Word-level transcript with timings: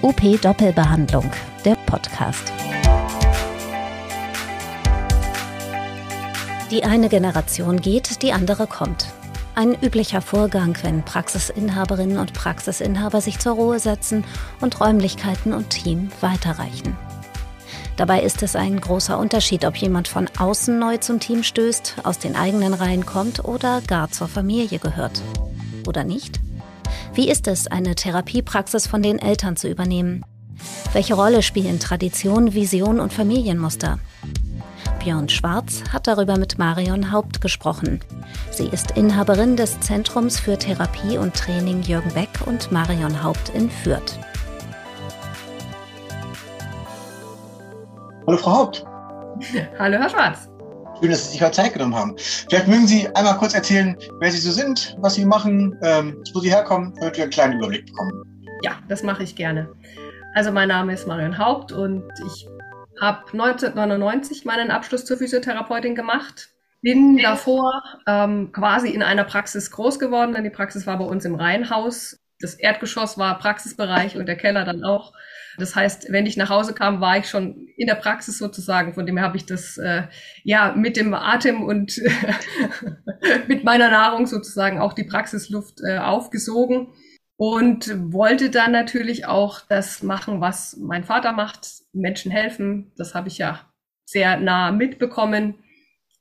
OP 0.00 0.40
Doppelbehandlung, 0.40 1.28
der 1.64 1.74
Podcast. 1.86 2.52
Die 6.70 6.84
eine 6.84 7.08
Generation 7.08 7.80
geht, 7.80 8.22
die 8.22 8.32
andere 8.32 8.68
kommt. 8.68 9.08
Ein 9.56 9.74
üblicher 9.82 10.20
Vorgang, 10.20 10.78
wenn 10.82 11.04
Praxisinhaberinnen 11.04 12.18
und 12.18 12.32
Praxisinhaber 12.32 13.20
sich 13.20 13.40
zur 13.40 13.54
Ruhe 13.54 13.80
setzen 13.80 14.24
und 14.60 14.80
Räumlichkeiten 14.80 15.52
und 15.52 15.70
Team 15.70 16.12
weiterreichen. 16.20 16.96
Dabei 17.96 18.22
ist 18.22 18.44
es 18.44 18.54
ein 18.54 18.80
großer 18.80 19.18
Unterschied, 19.18 19.64
ob 19.64 19.74
jemand 19.74 20.06
von 20.06 20.30
außen 20.38 20.78
neu 20.78 20.98
zum 20.98 21.18
Team 21.18 21.42
stößt, 21.42 21.96
aus 22.04 22.20
den 22.20 22.36
eigenen 22.36 22.72
Reihen 22.72 23.04
kommt 23.04 23.44
oder 23.44 23.80
gar 23.80 24.12
zur 24.12 24.28
Familie 24.28 24.78
gehört. 24.78 25.20
Oder 25.88 26.04
nicht? 26.04 26.38
Wie 27.18 27.28
ist 27.28 27.48
es, 27.48 27.66
eine 27.66 27.96
Therapiepraxis 27.96 28.86
von 28.86 29.02
den 29.02 29.18
Eltern 29.18 29.56
zu 29.56 29.68
übernehmen? 29.68 30.24
Welche 30.92 31.14
Rolle 31.14 31.42
spielen 31.42 31.80
Tradition, 31.80 32.54
Vision 32.54 33.00
und 33.00 33.12
Familienmuster? 33.12 33.98
Björn 35.00 35.28
Schwarz 35.28 35.82
hat 35.92 36.06
darüber 36.06 36.38
mit 36.38 36.60
Marion 36.60 37.10
Haupt 37.10 37.40
gesprochen. 37.40 37.98
Sie 38.52 38.68
ist 38.68 38.92
Inhaberin 38.92 39.56
des 39.56 39.80
Zentrums 39.80 40.38
für 40.38 40.56
Therapie 40.56 41.18
und 41.18 41.34
Training 41.34 41.82
Jürgen 41.82 42.14
Beck 42.14 42.28
und 42.46 42.70
Marion 42.70 43.20
Haupt 43.20 43.48
in 43.48 43.68
Fürth. 43.68 44.16
Hallo 48.28 48.38
Frau 48.38 48.52
Haupt. 48.52 48.84
Hallo 49.76 49.98
Herr 49.98 50.08
Schwarz. 50.08 50.48
Schön, 51.00 51.10
dass 51.10 51.26
Sie 51.26 51.32
sich 51.32 51.42
heute 51.42 51.52
Zeit 51.52 51.74
genommen 51.74 51.94
haben. 51.94 52.16
Vielleicht 52.18 52.66
mögen 52.66 52.88
Sie 52.88 53.08
einmal 53.14 53.36
kurz 53.36 53.54
erzählen, 53.54 53.96
wer 54.18 54.32
Sie 54.32 54.38
so 54.38 54.50
sind, 54.50 54.96
was 54.98 55.14
Sie 55.14 55.24
machen, 55.24 55.78
ähm, 55.82 56.24
wo 56.34 56.40
Sie 56.40 56.50
herkommen, 56.50 56.92
damit 56.98 57.16
wir 57.16 57.22
einen 57.22 57.30
kleinen 57.30 57.58
Überblick 57.58 57.86
bekommen. 57.86 58.10
Ja, 58.64 58.80
das 58.88 59.04
mache 59.04 59.22
ich 59.22 59.36
gerne. 59.36 59.68
Also 60.34 60.50
mein 60.50 60.66
Name 60.66 60.92
ist 60.92 61.06
Marion 61.06 61.38
Haupt 61.38 61.70
und 61.70 62.02
ich 62.26 62.48
habe 63.00 63.20
1999 63.32 64.44
meinen 64.44 64.72
Abschluss 64.72 65.04
zur 65.04 65.18
Physiotherapeutin 65.18 65.94
gemacht. 65.94 66.48
Bin 66.82 67.18
davor 67.18 67.80
ähm, 68.08 68.50
quasi 68.50 68.88
in 68.88 69.04
einer 69.04 69.24
Praxis 69.24 69.70
groß 69.70 70.00
geworden, 70.00 70.32
denn 70.32 70.42
die 70.42 70.50
Praxis 70.50 70.84
war 70.88 70.98
bei 70.98 71.04
uns 71.04 71.24
im 71.24 71.36
Reihenhaus. 71.36 72.18
Das 72.40 72.54
Erdgeschoss 72.54 73.16
war 73.18 73.38
Praxisbereich 73.38 74.16
und 74.16 74.26
der 74.26 74.36
Keller 74.36 74.64
dann 74.64 74.82
auch. 74.82 75.12
Das 75.58 75.74
heißt, 75.74 76.10
wenn 76.10 76.26
ich 76.26 76.36
nach 76.36 76.50
Hause 76.50 76.74
kam, 76.74 77.00
war 77.00 77.18
ich 77.18 77.28
schon 77.28 77.68
in 77.76 77.86
der 77.86 77.94
Praxis 77.94 78.38
sozusagen. 78.38 78.94
Von 78.94 79.06
dem 79.06 79.16
her 79.16 79.26
habe 79.26 79.36
ich 79.36 79.46
das 79.46 79.76
äh, 79.78 80.02
ja 80.44 80.72
mit 80.76 80.96
dem 80.96 81.14
Atem 81.14 81.62
und 81.62 82.00
mit 83.48 83.64
meiner 83.64 83.90
Nahrung 83.90 84.26
sozusagen 84.26 84.78
auch 84.78 84.92
die 84.92 85.04
Praxisluft 85.04 85.80
äh, 85.84 85.98
aufgesogen 85.98 86.88
und 87.36 88.12
wollte 88.12 88.50
dann 88.50 88.72
natürlich 88.72 89.26
auch 89.26 89.60
das 89.68 90.02
machen, 90.02 90.40
was 90.40 90.76
mein 90.76 91.04
Vater 91.04 91.32
macht, 91.32 91.68
Menschen 91.92 92.32
helfen. 92.32 92.92
Das 92.96 93.14
habe 93.14 93.28
ich 93.28 93.38
ja 93.38 93.60
sehr 94.04 94.38
nah 94.38 94.72
mitbekommen. 94.72 95.62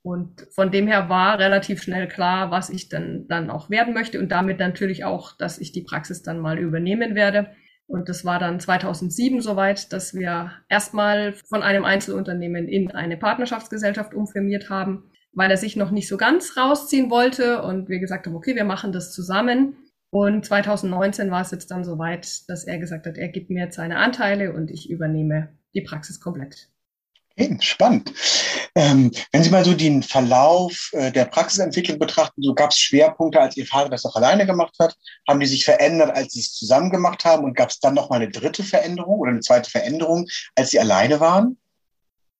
Und 0.04 0.48
von 0.52 0.72
dem 0.72 0.88
her 0.88 1.10
war 1.10 1.40
relativ 1.40 1.82
schnell 1.82 2.08
klar, 2.08 2.52
was 2.52 2.70
ich 2.70 2.88
dann, 2.88 3.28
dann 3.28 3.50
auch 3.50 3.70
werden 3.70 3.94
möchte 3.94 4.20
und 4.20 4.30
damit 4.32 4.60
natürlich 4.60 5.04
auch, 5.04 5.36
dass 5.36 5.58
ich 5.58 5.72
die 5.72 5.82
Praxis 5.82 6.22
dann 6.22 6.40
mal 6.40 6.60
übernehmen 6.60 7.16
werde. 7.16 7.50
Und 7.88 8.10
das 8.10 8.26
war 8.26 8.38
dann 8.38 8.60
2007 8.60 9.42
soweit, 9.42 9.94
dass 9.94 10.14
wir 10.14 10.52
erstmal 10.68 11.34
von 11.34 11.64
einem 11.64 11.86
Einzelunternehmen 11.86 12.68
in 12.68 12.92
eine 12.92 13.16
Partnerschaftsgesellschaft 13.16 14.14
umfirmiert 14.14 14.70
haben, 14.70 15.10
weil 15.32 15.50
er 15.50 15.58
sich 15.58 15.78
noch 15.78 15.92
nicht 15.92 16.10
so 16.10 16.18
ganz 16.18 16.58
rausziehen 16.58 17.10
wollte 17.10 17.62
und 17.64 17.88
wir 17.88 18.00
gesagt 18.00 18.28
haben, 18.28 18.36
okay, 18.36 18.56
wir 18.56 18.66
machen 18.66 18.92
das 18.92 19.14
zusammen. 19.14 19.78
Und 20.10 20.46
2019 20.46 21.32
war 21.32 21.42
es 21.42 21.52
jetzt 21.52 21.72
dann 21.72 21.84
soweit, 21.84 22.50
dass 22.50 22.66
er 22.66 22.78
gesagt 22.78 23.08
hat, 23.08 23.18
er 23.18 23.30
gibt 23.30 23.50
mir 23.50 23.66
jetzt 23.66 23.76
seine 23.76 23.98
Anteile 23.98 24.54
und 24.54 24.70
ich 24.70 24.90
übernehme 24.90 25.50
die 25.74 25.82
Praxis 25.82 26.20
komplett. 26.20 26.70
Okay, 27.40 27.56
spannend. 27.62 28.12
Ähm, 28.74 29.12
wenn 29.32 29.44
Sie 29.44 29.52
mal 29.52 29.64
so 29.64 29.76
den 29.76 30.02
Verlauf 30.02 30.90
äh, 30.94 31.12
der 31.12 31.26
Praxisentwicklung 31.26 32.00
betrachten, 32.00 32.42
so 32.42 32.56
gab 32.56 32.72
es 32.72 32.80
Schwerpunkte, 32.80 33.40
als 33.40 33.56
Ihr 33.58 33.68
Vater 33.68 33.90
das 33.90 34.06
auch 34.06 34.16
alleine 34.16 34.48
gemacht 34.48 34.76
hat. 34.80 34.96
Haben 35.28 35.40
die 35.40 35.46
sich 35.46 35.64
verändert, 35.64 36.16
als 36.16 36.34
Sie 36.34 36.40
es 36.40 36.54
zusammen 36.54 36.90
gemacht 36.90 37.26
haben? 37.26 37.44
Und 37.44 37.56
gab 37.56 37.70
es 37.70 37.80
dann 37.80 37.94
noch 37.94 38.10
mal 38.10 38.16
eine 38.16 38.30
dritte 38.30 38.64
Veränderung 38.64 39.20
oder 39.20 39.32
eine 39.32 39.42
zweite 39.42 39.70
Veränderung, 39.70 40.28
als 40.56 40.72
Sie 40.72 40.80
alleine 40.80 41.20
waren? 41.20 41.58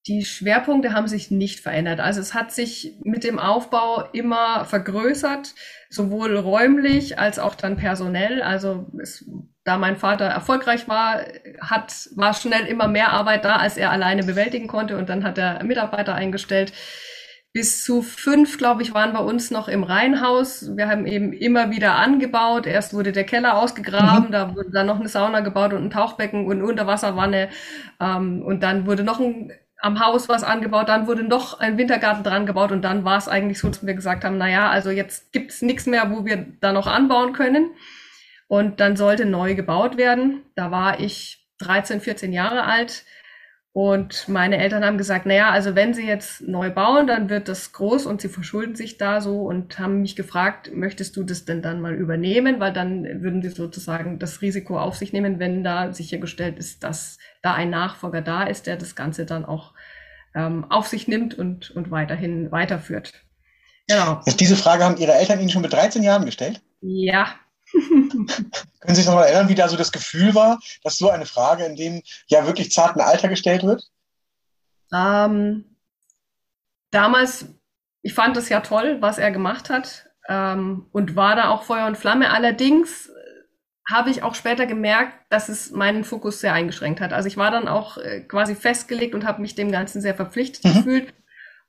Die 0.08 0.24
Schwerpunkte 0.24 0.92
haben 0.92 1.06
sich 1.06 1.30
nicht 1.30 1.60
verändert. 1.60 2.00
Also 2.00 2.20
es 2.20 2.34
hat 2.34 2.50
sich 2.50 2.96
mit 3.04 3.22
dem 3.22 3.38
Aufbau 3.38 4.08
immer 4.12 4.64
vergrößert, 4.64 5.54
sowohl 5.90 6.36
räumlich 6.36 7.18
als 7.18 7.38
auch 7.38 7.54
dann 7.54 7.76
personell. 7.76 8.42
Also 8.42 8.86
es, 9.00 9.24
da 9.68 9.78
mein 9.78 9.96
Vater 9.96 10.24
erfolgreich 10.24 10.88
war, 10.88 11.20
hat, 11.60 12.08
war 12.16 12.34
schnell 12.34 12.64
immer 12.66 12.88
mehr 12.88 13.12
Arbeit 13.12 13.44
da, 13.44 13.56
als 13.56 13.76
er 13.76 13.90
alleine 13.92 14.24
bewältigen 14.24 14.66
konnte. 14.66 14.96
Und 14.96 15.08
dann 15.08 15.24
hat 15.24 15.36
er 15.38 15.62
Mitarbeiter 15.62 16.14
eingestellt. 16.14 16.72
Bis 17.52 17.82
zu 17.84 18.02
fünf, 18.02 18.56
glaube 18.56 18.82
ich, 18.82 18.94
waren 18.94 19.12
bei 19.12 19.20
uns 19.20 19.50
noch 19.50 19.68
im 19.68 19.82
Reihenhaus. 19.82 20.76
Wir 20.76 20.88
haben 20.88 21.06
eben 21.06 21.32
immer 21.32 21.70
wieder 21.70 21.96
angebaut. 21.96 22.66
Erst 22.66 22.94
wurde 22.94 23.12
der 23.12 23.24
Keller 23.24 23.58
ausgegraben, 23.58 24.28
mhm. 24.28 24.32
da 24.32 24.54
wurde 24.54 24.70
dann 24.70 24.86
noch 24.86 25.00
eine 25.00 25.08
Sauna 25.08 25.40
gebaut 25.40 25.72
und 25.72 25.84
ein 25.84 25.90
Tauchbecken 25.90 26.46
und 26.46 26.58
eine 26.58 26.66
Unterwasserwanne. 26.66 27.48
Ähm, 28.00 28.42
und 28.42 28.62
dann 28.62 28.86
wurde 28.86 29.04
noch 29.04 29.20
ein 29.20 29.52
am 29.80 30.04
Haus 30.04 30.28
was 30.28 30.42
angebaut, 30.42 30.88
dann 30.88 31.06
wurde 31.06 31.22
noch 31.22 31.60
ein 31.60 31.78
Wintergarten 31.78 32.24
dran 32.24 32.46
gebaut 32.46 32.72
und 32.72 32.82
dann 32.82 33.04
war 33.04 33.16
es 33.16 33.28
eigentlich 33.28 33.60
so, 33.60 33.68
dass 33.68 33.86
wir 33.86 33.94
gesagt 33.94 34.24
haben, 34.24 34.36
na 34.36 34.48
ja, 34.48 34.68
also 34.70 34.90
jetzt 34.90 35.32
gibt 35.32 35.52
es 35.52 35.62
nichts 35.62 35.86
mehr, 35.86 36.10
wo 36.10 36.24
wir 36.24 36.46
da 36.60 36.72
noch 36.72 36.88
anbauen 36.88 37.32
können. 37.32 37.70
Und 38.48 38.80
dann 38.80 38.96
sollte 38.96 39.26
neu 39.26 39.54
gebaut 39.54 39.96
werden. 39.96 40.42
Da 40.54 40.70
war 40.70 41.00
ich 41.00 41.46
13, 41.60 42.00
14 42.00 42.32
Jahre 42.32 42.64
alt. 42.64 43.04
Und 43.72 44.28
meine 44.28 44.56
Eltern 44.58 44.84
haben 44.84 44.98
gesagt, 44.98 45.24
na 45.24 45.34
ja, 45.34 45.50
also 45.50 45.76
wenn 45.76 45.94
sie 45.94 46.04
jetzt 46.04 46.40
neu 46.40 46.70
bauen, 46.70 47.06
dann 47.06 47.28
wird 47.28 47.48
das 47.48 47.72
groß 47.72 48.06
und 48.06 48.20
sie 48.20 48.28
verschulden 48.28 48.74
sich 48.74 48.98
da 48.98 49.20
so 49.20 49.42
und 49.42 49.78
haben 49.78 50.00
mich 50.00 50.16
gefragt, 50.16 50.72
möchtest 50.74 51.16
du 51.16 51.22
das 51.22 51.44
denn 51.44 51.62
dann 51.62 51.80
mal 51.80 51.94
übernehmen? 51.94 52.58
Weil 52.58 52.72
dann 52.72 53.04
würden 53.22 53.40
sie 53.40 53.50
sozusagen 53.50 54.18
das 54.18 54.42
Risiko 54.42 54.80
auf 54.80 54.96
sich 54.96 55.12
nehmen, 55.12 55.38
wenn 55.38 55.62
da 55.62 55.92
sichergestellt 55.92 56.58
ist, 56.58 56.82
dass 56.82 57.18
da 57.42 57.54
ein 57.54 57.70
Nachfolger 57.70 58.20
da 58.20 58.42
ist, 58.44 58.66
der 58.66 58.76
das 58.76 58.96
Ganze 58.96 59.26
dann 59.26 59.44
auch 59.44 59.74
ähm, 60.34 60.64
auf 60.70 60.88
sich 60.88 61.06
nimmt 61.06 61.38
und, 61.38 61.70
und 61.70 61.90
weiterhin 61.90 62.50
weiterführt. 62.50 63.12
Genau. 63.86 64.20
Jetzt 64.26 64.40
diese 64.40 64.56
Frage 64.56 64.84
haben 64.84 64.96
Ihre 64.96 65.14
Eltern 65.14 65.38
Ihnen 65.38 65.50
schon 65.50 65.62
mit 65.62 65.72
13 65.72 66.02
Jahren 66.02 66.24
gestellt? 66.24 66.62
Ja. 66.80 67.34
Können 68.80 68.94
Sie 68.94 68.94
sich 68.94 69.06
noch 69.06 69.14
mal 69.14 69.24
erinnern, 69.24 69.48
wie 69.48 69.54
da 69.54 69.68
so 69.68 69.76
das 69.76 69.92
Gefühl 69.92 70.34
war, 70.34 70.58
dass 70.82 70.96
so 70.96 71.10
eine 71.10 71.26
Frage 71.26 71.64
in 71.64 71.76
dem 71.76 72.02
ja 72.28 72.46
wirklich 72.46 72.70
zarten 72.72 73.00
Alter 73.00 73.28
gestellt 73.28 73.62
wird? 73.62 73.84
Ähm, 74.92 75.76
damals, 76.90 77.46
ich 78.02 78.14
fand 78.14 78.36
es 78.36 78.48
ja 78.48 78.60
toll, 78.60 78.98
was 79.00 79.18
er 79.18 79.30
gemacht 79.30 79.70
hat 79.70 80.06
ähm, 80.28 80.86
und 80.92 81.16
war 81.16 81.36
da 81.36 81.50
auch 81.50 81.64
Feuer 81.64 81.86
und 81.86 81.98
Flamme. 81.98 82.30
Allerdings 82.30 83.10
habe 83.90 84.10
ich 84.10 84.22
auch 84.22 84.34
später 84.34 84.66
gemerkt, 84.66 85.14
dass 85.30 85.48
es 85.48 85.70
meinen 85.70 86.04
Fokus 86.04 86.40
sehr 86.40 86.52
eingeschränkt 86.52 87.00
hat. 87.00 87.12
Also 87.12 87.26
ich 87.26 87.36
war 87.36 87.50
dann 87.50 87.68
auch 87.68 87.96
äh, 87.96 88.20
quasi 88.20 88.54
festgelegt 88.54 89.14
und 89.14 89.24
habe 89.24 89.40
mich 89.40 89.54
dem 89.54 89.72
Ganzen 89.72 90.02
sehr 90.02 90.14
verpflichtet 90.14 90.64
mhm. 90.64 90.74
gefühlt. 90.74 91.14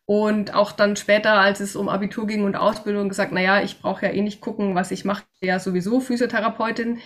Und 0.10 0.56
auch 0.56 0.72
dann 0.72 0.96
später, 0.96 1.34
als 1.34 1.60
es 1.60 1.76
um 1.76 1.88
Abitur 1.88 2.26
ging 2.26 2.44
und 2.44 2.56
Ausbildung, 2.56 3.10
gesagt, 3.10 3.32
na 3.32 3.42
ja, 3.42 3.62
ich 3.62 3.80
brauche 3.80 4.08
ja 4.08 4.12
eh 4.12 4.24
nicht 4.24 4.42
gucken, 4.42 4.74
was 4.74 4.90
ich 4.90 5.06
mache, 5.06 5.22
ja 5.40 5.60
sowieso 5.60 6.00
Physiotherapeutin, 6.00 6.98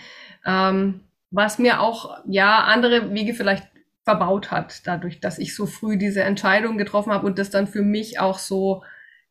ähm, 0.46 1.00
was 1.30 1.58
mir 1.58 1.82
auch 1.82 2.16
ja 2.26 2.60
andere 2.60 3.12
Wege 3.12 3.34
vielleicht 3.34 3.68
verbaut 4.04 4.50
hat, 4.50 4.86
dadurch, 4.86 5.20
dass 5.20 5.38
ich 5.38 5.54
so 5.54 5.66
früh 5.66 5.98
diese 5.98 6.22
Entscheidung 6.22 6.78
getroffen 6.78 7.12
habe 7.12 7.26
und 7.26 7.38
das 7.38 7.50
dann 7.50 7.66
für 7.66 7.82
mich 7.82 8.20
auch 8.20 8.38
so 8.38 8.82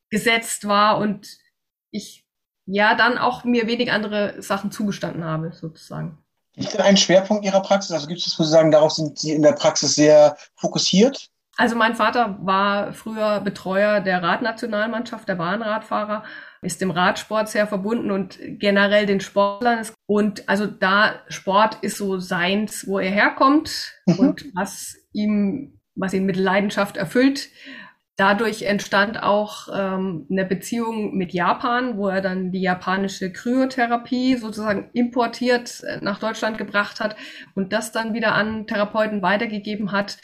gesetzt 0.08 0.68
war 0.68 0.98
und 0.98 1.26
ich 1.90 2.24
ja 2.66 2.94
dann 2.94 3.18
auch 3.18 3.42
mir 3.42 3.66
wenig 3.66 3.90
andere 3.90 4.40
Sachen 4.40 4.70
zugestanden 4.70 5.24
habe, 5.24 5.50
sozusagen. 5.52 6.18
Gibt 6.52 6.68
es 6.68 6.72
denn 6.74 6.82
einen 6.82 6.96
Schwerpunkt 6.96 7.44
Ihrer 7.44 7.60
Praxis? 7.60 7.90
Also 7.90 8.06
gibt 8.06 8.24
es, 8.24 8.38
wo 8.38 8.44
Sie 8.44 8.50
sagen, 8.50 8.70
darauf 8.70 8.92
sind 8.92 9.18
Sie 9.18 9.32
in 9.32 9.42
der 9.42 9.54
Praxis 9.54 9.96
sehr 9.96 10.36
fokussiert? 10.54 11.32
Also 11.56 11.76
mein 11.76 11.94
Vater 11.94 12.38
war 12.42 12.92
früher 12.92 13.40
Betreuer 13.40 14.00
der 14.00 14.22
Radnationalmannschaft, 14.22 15.28
der 15.28 15.36
Bahnradfahrer, 15.36 16.24
ist 16.62 16.80
dem 16.80 16.90
Radsport 16.90 17.48
sehr 17.48 17.66
verbunden 17.66 18.10
und 18.10 18.38
generell 18.40 19.06
den 19.06 19.20
Sportlern. 19.20 19.86
Und 20.06 20.48
also 20.48 20.66
da 20.66 21.20
Sport 21.28 21.78
ist 21.82 21.98
so 21.98 22.18
seins, 22.18 22.86
wo 22.88 22.98
er 22.98 23.10
herkommt 23.10 23.92
mhm. 24.06 24.18
und 24.18 24.44
was 24.54 24.96
ihm, 25.12 25.80
was 25.94 26.14
ihn 26.14 26.26
mit 26.26 26.36
Leidenschaft 26.36 26.96
erfüllt. 26.96 27.50
Dadurch 28.16 28.62
entstand 28.62 29.20
auch 29.20 29.66
ähm, 29.74 30.26
eine 30.30 30.44
Beziehung 30.44 31.16
mit 31.16 31.32
Japan, 31.32 31.98
wo 31.98 32.08
er 32.08 32.20
dann 32.20 32.52
die 32.52 32.60
japanische 32.60 33.32
Kryotherapie 33.32 34.36
sozusagen 34.36 34.90
importiert 34.92 35.82
äh, 35.82 35.98
nach 36.00 36.20
Deutschland 36.20 36.56
gebracht 36.56 37.00
hat 37.00 37.16
und 37.56 37.72
das 37.72 37.90
dann 37.90 38.14
wieder 38.14 38.34
an 38.34 38.68
Therapeuten 38.68 39.20
weitergegeben 39.20 39.90
hat. 39.90 40.18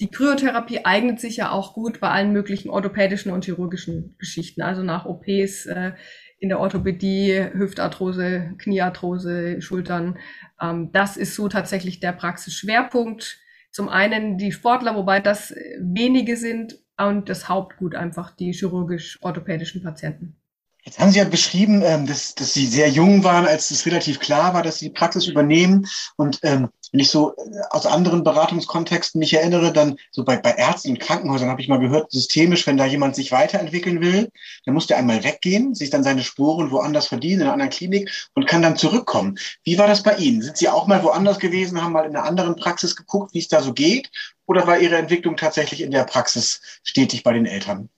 Die 0.00 0.08
Kryotherapie 0.08 0.84
eignet 0.84 1.20
sich 1.20 1.36
ja 1.36 1.50
auch 1.50 1.74
gut 1.74 2.00
bei 2.00 2.08
allen 2.10 2.32
möglichen 2.32 2.70
orthopädischen 2.70 3.30
und 3.32 3.44
chirurgischen 3.44 4.16
Geschichten, 4.18 4.62
also 4.62 4.82
nach 4.82 5.04
OPs 5.04 5.66
äh, 5.66 5.92
in 6.38 6.48
der 6.48 6.58
Orthopädie, 6.58 7.50
Hüftarthrose, 7.52 8.54
Kniearthrose, 8.58 9.60
Schultern. 9.60 10.18
Ähm, 10.60 10.90
das 10.92 11.18
ist 11.18 11.34
so 11.34 11.48
tatsächlich 11.48 12.00
der 12.00 12.12
Praxisschwerpunkt. 12.12 13.38
Zum 13.70 13.88
einen 13.88 14.38
die 14.38 14.52
Sportler, 14.52 14.96
wobei 14.96 15.20
das 15.20 15.54
wenige 15.78 16.36
sind, 16.36 16.78
und 17.08 17.28
das 17.28 17.48
Hauptgut 17.48 17.94
einfach 17.94 18.30
die 18.30 18.52
chirurgisch-orthopädischen 18.52 19.82
Patienten. 19.82 20.36
Jetzt 20.82 20.98
haben 20.98 21.10
Sie 21.10 21.18
ja 21.18 21.24
beschrieben, 21.24 21.82
ähm, 21.84 22.06
dass, 22.06 22.34
dass 22.34 22.54
Sie 22.54 22.66
sehr 22.66 22.88
jung 22.88 23.22
waren, 23.22 23.46
als 23.46 23.70
es 23.70 23.84
relativ 23.84 24.18
klar 24.18 24.54
war, 24.54 24.62
dass 24.62 24.78
Sie 24.78 24.86
die 24.86 24.94
Praxis 24.94 25.26
übernehmen. 25.26 25.86
Und 26.16 26.38
ähm, 26.42 26.68
wenn 26.92 27.00
ich 27.00 27.10
so 27.10 27.34
äh, 27.36 27.40
aus 27.70 27.86
anderen 27.86 28.24
Beratungskontexten 28.24 29.18
mich 29.18 29.34
erinnere, 29.34 29.72
dann 29.72 29.96
so 30.10 30.24
bei, 30.24 30.36
bei 30.36 30.52
Ärzten 30.52 30.90
und 30.90 31.00
Krankenhäusern 31.00 31.48
habe 31.48 31.60
ich 31.60 31.68
mal 31.68 31.78
gehört, 31.78 32.10
systemisch, 32.10 32.66
wenn 32.66 32.76
da 32.76 32.86
jemand 32.86 33.16
sich 33.16 33.32
weiterentwickeln 33.32 34.00
will, 34.00 34.30
dann 34.64 34.74
muss 34.74 34.86
der 34.86 34.98
einmal 34.98 35.22
weggehen, 35.24 35.74
sich 35.74 35.90
dann 35.90 36.02
seine 36.02 36.22
Spuren 36.22 36.70
woanders 36.70 37.06
verdienen, 37.06 37.40
in 37.40 37.42
einer 37.42 37.52
anderen 37.52 37.70
Klinik 37.70 38.10
und 38.34 38.46
kann 38.46 38.62
dann 38.62 38.76
zurückkommen. 38.76 39.38
Wie 39.64 39.78
war 39.78 39.86
das 39.86 40.02
bei 40.02 40.16
Ihnen? 40.16 40.42
Sind 40.42 40.56
Sie 40.56 40.68
auch 40.68 40.86
mal 40.86 41.02
woanders 41.02 41.38
gewesen, 41.38 41.82
haben 41.82 41.92
mal 41.92 42.06
in 42.06 42.16
einer 42.16 42.26
anderen 42.26 42.56
Praxis 42.56 42.96
geguckt, 42.96 43.34
wie 43.34 43.38
es 43.38 43.48
da 43.48 43.62
so 43.62 43.72
geht? 43.72 44.10
Oder 44.46 44.66
war 44.66 44.78
Ihre 44.78 44.96
Entwicklung 44.96 45.36
tatsächlich 45.36 45.80
in 45.80 45.90
der 45.90 46.04
Praxis 46.04 46.60
stetig 46.82 47.22
bei 47.22 47.32
den 47.32 47.46
Eltern? 47.46 47.88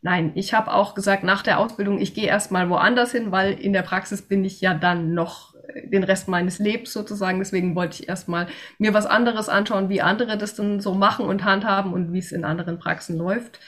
Nein, 0.00 0.32
ich 0.36 0.54
habe 0.54 0.72
auch 0.72 0.94
gesagt, 0.94 1.24
nach 1.24 1.42
der 1.42 1.58
Ausbildung, 1.58 2.00
ich 2.00 2.14
gehe 2.14 2.26
erstmal 2.26 2.70
woanders 2.70 3.10
hin, 3.10 3.32
weil 3.32 3.54
in 3.54 3.72
der 3.72 3.82
Praxis 3.82 4.22
bin 4.22 4.44
ich 4.44 4.60
ja 4.60 4.74
dann 4.74 5.12
noch 5.12 5.54
den 5.84 6.04
Rest 6.04 6.28
meines 6.28 6.58
Lebens 6.58 6.92
sozusagen. 6.92 7.38
Deswegen 7.38 7.74
wollte 7.74 8.02
ich 8.02 8.08
erstmal 8.08 8.48
mir 8.78 8.94
was 8.94 9.06
anderes 9.06 9.48
anschauen, 9.48 9.88
wie 9.88 10.02
andere 10.02 10.38
das 10.38 10.54
dann 10.54 10.80
so 10.80 10.94
machen 10.94 11.26
und 11.26 11.44
handhaben 11.44 11.92
und 11.92 12.12
wie 12.12 12.18
es 12.18 12.32
in 12.32 12.44
anderen 12.44 12.78
Praxen 12.78 13.16
läuft. 13.16 13.60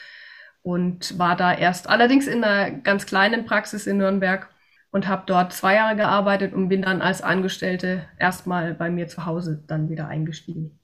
Und 0.63 1.17
war 1.17 1.35
da 1.35 1.53
erst 1.53 1.89
allerdings 1.89 2.27
in 2.27 2.43
einer 2.43 2.71
ganz 2.71 3.05
kleinen 3.05 3.45
Praxis 3.45 3.87
in 3.87 3.97
Nürnberg 3.97 4.49
und 4.91 5.07
habe 5.07 5.23
dort 5.25 5.53
zwei 5.53 5.75
Jahre 5.75 5.95
gearbeitet 5.95 6.53
und 6.53 6.69
bin 6.69 6.83
dann 6.83 7.01
als 7.01 7.21
Angestellte 7.21 8.05
erstmal 8.19 8.73
bei 8.73 8.89
mir 8.89 9.07
zu 9.07 9.25
Hause 9.25 9.63
dann 9.67 9.89
wieder 9.89 10.07
eingestiegen. 10.07 10.80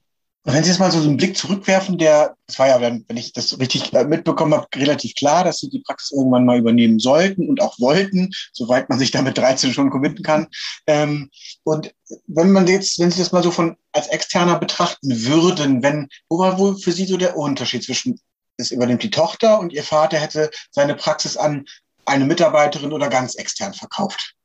Und 0.48 0.54
wenn 0.54 0.64
Sie 0.64 0.70
jetzt 0.70 0.78
mal 0.78 0.90
so 0.90 0.96
einen 0.96 1.18
Blick 1.18 1.36
zurückwerfen, 1.36 1.98
der, 1.98 2.34
das 2.46 2.58
war 2.58 2.68
ja, 2.68 2.80
wenn 2.80 3.04
ich 3.18 3.34
das 3.34 3.60
richtig 3.60 3.92
äh, 3.92 4.04
mitbekommen 4.04 4.54
habe, 4.54 4.66
relativ 4.76 5.14
klar, 5.14 5.44
dass 5.44 5.58
Sie 5.58 5.68
die 5.68 5.80
Praxis 5.80 6.12
irgendwann 6.12 6.46
mal 6.46 6.56
übernehmen 6.56 6.98
sollten 6.98 7.50
und 7.50 7.60
auch 7.60 7.78
wollten, 7.78 8.30
soweit 8.54 8.88
man 8.88 8.98
sich 8.98 9.10
damit 9.10 9.36
13 9.36 9.74
schon 9.74 9.90
committen 9.90 10.22
kann. 10.22 10.46
Ähm, 10.86 11.28
und 11.64 11.94
wenn 12.28 12.50
man 12.50 12.66
jetzt, 12.66 12.98
wenn 12.98 13.10
Sie 13.10 13.18
das 13.18 13.30
mal 13.30 13.42
so 13.42 13.50
von 13.50 13.76
als 13.92 14.06
Externer 14.06 14.58
betrachten 14.58 15.26
würden, 15.26 15.82
wenn, 15.82 16.08
wo 16.30 16.38
war 16.38 16.58
wohl 16.58 16.78
für 16.78 16.92
Sie 16.92 17.04
so 17.04 17.18
der 17.18 17.36
Unterschied 17.36 17.84
zwischen, 17.84 18.18
es 18.56 18.70
übernimmt 18.70 19.02
die 19.02 19.10
Tochter 19.10 19.60
und 19.60 19.74
Ihr 19.74 19.84
Vater 19.84 20.18
hätte 20.18 20.50
seine 20.70 20.94
Praxis 20.94 21.36
an 21.36 21.66
eine 22.06 22.24
Mitarbeiterin 22.24 22.94
oder 22.94 23.10
ganz 23.10 23.34
extern 23.34 23.74
verkauft? 23.74 24.37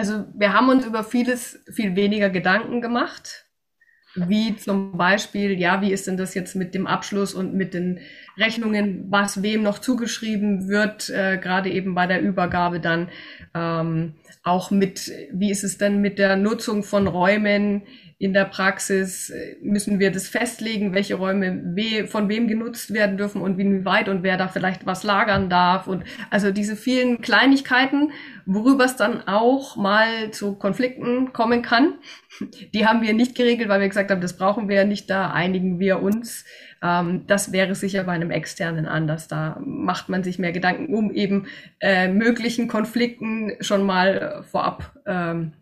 Also 0.00 0.24
wir 0.32 0.54
haben 0.54 0.70
uns 0.70 0.86
über 0.86 1.04
vieles 1.04 1.62
viel 1.70 1.94
weniger 1.94 2.30
Gedanken 2.30 2.80
gemacht, 2.80 3.44
wie 4.14 4.56
zum 4.56 4.96
Beispiel, 4.96 5.60
ja, 5.60 5.82
wie 5.82 5.92
ist 5.92 6.06
denn 6.06 6.16
das 6.16 6.32
jetzt 6.32 6.56
mit 6.56 6.74
dem 6.74 6.86
Abschluss 6.86 7.34
und 7.34 7.52
mit 7.52 7.74
den 7.74 8.00
Rechnungen, 8.38 9.04
was 9.10 9.42
wem 9.42 9.62
noch 9.62 9.78
zugeschrieben 9.78 10.68
wird, 10.68 11.10
äh, 11.10 11.36
gerade 11.36 11.68
eben 11.68 11.94
bei 11.94 12.06
der 12.06 12.22
Übergabe 12.22 12.80
dann 12.80 13.10
ähm, 13.54 14.14
auch 14.42 14.70
mit, 14.70 15.12
wie 15.34 15.50
ist 15.50 15.64
es 15.64 15.76
denn 15.76 16.00
mit 16.00 16.18
der 16.18 16.36
Nutzung 16.36 16.82
von 16.82 17.06
Räumen, 17.06 17.82
in 18.20 18.34
der 18.34 18.44
Praxis 18.44 19.30
äh, 19.30 19.56
müssen 19.62 19.98
wir 19.98 20.12
das 20.12 20.28
festlegen, 20.28 20.92
welche 20.92 21.14
Räume 21.14 21.62
we 21.74 22.06
von 22.06 22.28
wem 22.28 22.48
genutzt 22.48 22.92
werden 22.92 23.16
dürfen 23.16 23.40
und 23.40 23.56
wie 23.56 23.86
weit 23.86 24.10
und 24.10 24.22
wer 24.22 24.36
da 24.36 24.46
vielleicht 24.46 24.84
was 24.84 25.04
lagern 25.04 25.48
darf. 25.48 25.86
Und 25.86 26.04
also 26.28 26.50
diese 26.50 26.76
vielen 26.76 27.22
Kleinigkeiten, 27.22 28.12
worüber 28.44 28.84
es 28.84 28.96
dann 28.96 29.26
auch 29.26 29.76
mal 29.76 30.32
zu 30.32 30.54
Konflikten 30.56 31.32
kommen 31.32 31.62
kann, 31.62 31.94
die 32.74 32.86
haben 32.86 33.00
wir 33.00 33.14
nicht 33.14 33.34
geregelt, 33.34 33.70
weil 33.70 33.80
wir 33.80 33.88
gesagt 33.88 34.10
haben, 34.10 34.20
das 34.20 34.36
brauchen 34.36 34.68
wir 34.68 34.84
nicht, 34.84 35.08
da 35.08 35.30
einigen 35.30 35.78
wir 35.78 36.02
uns. 36.02 36.44
Ähm, 36.82 37.24
das 37.26 37.52
wäre 37.52 37.74
sicher 37.74 38.04
bei 38.04 38.12
einem 38.12 38.30
externen 38.30 38.84
anders. 38.84 39.28
Da 39.28 39.58
macht 39.64 40.10
man 40.10 40.22
sich 40.22 40.38
mehr 40.38 40.52
Gedanken, 40.52 40.94
um 40.94 41.10
eben 41.10 41.46
äh, 41.80 42.08
möglichen 42.08 42.68
Konflikten 42.68 43.52
schon 43.60 43.82
mal 43.82 44.44
vorab 44.50 44.92
ähm, 45.06 45.52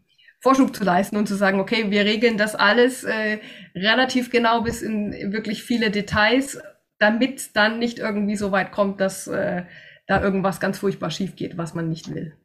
Vorschub 0.40 0.74
zu 0.74 0.84
leisten 0.84 1.16
und 1.16 1.26
zu 1.26 1.34
sagen, 1.34 1.60
okay, 1.60 1.90
wir 1.90 2.04
regeln 2.04 2.38
das 2.38 2.54
alles 2.54 3.04
äh, 3.04 3.38
relativ 3.74 4.30
genau 4.30 4.62
bis 4.62 4.82
in 4.82 5.32
wirklich 5.32 5.64
viele 5.64 5.90
Details, 5.90 6.58
damit 6.98 7.56
dann 7.56 7.78
nicht 7.78 7.98
irgendwie 7.98 8.36
so 8.36 8.52
weit 8.52 8.72
kommt, 8.72 9.00
dass 9.00 9.26
äh, 9.26 9.64
da 10.06 10.22
irgendwas 10.22 10.60
ganz 10.60 10.78
furchtbar 10.78 11.10
schief 11.10 11.36
geht, 11.36 11.58
was 11.58 11.74
man 11.74 11.88
nicht 11.88 12.14
will. 12.14 12.36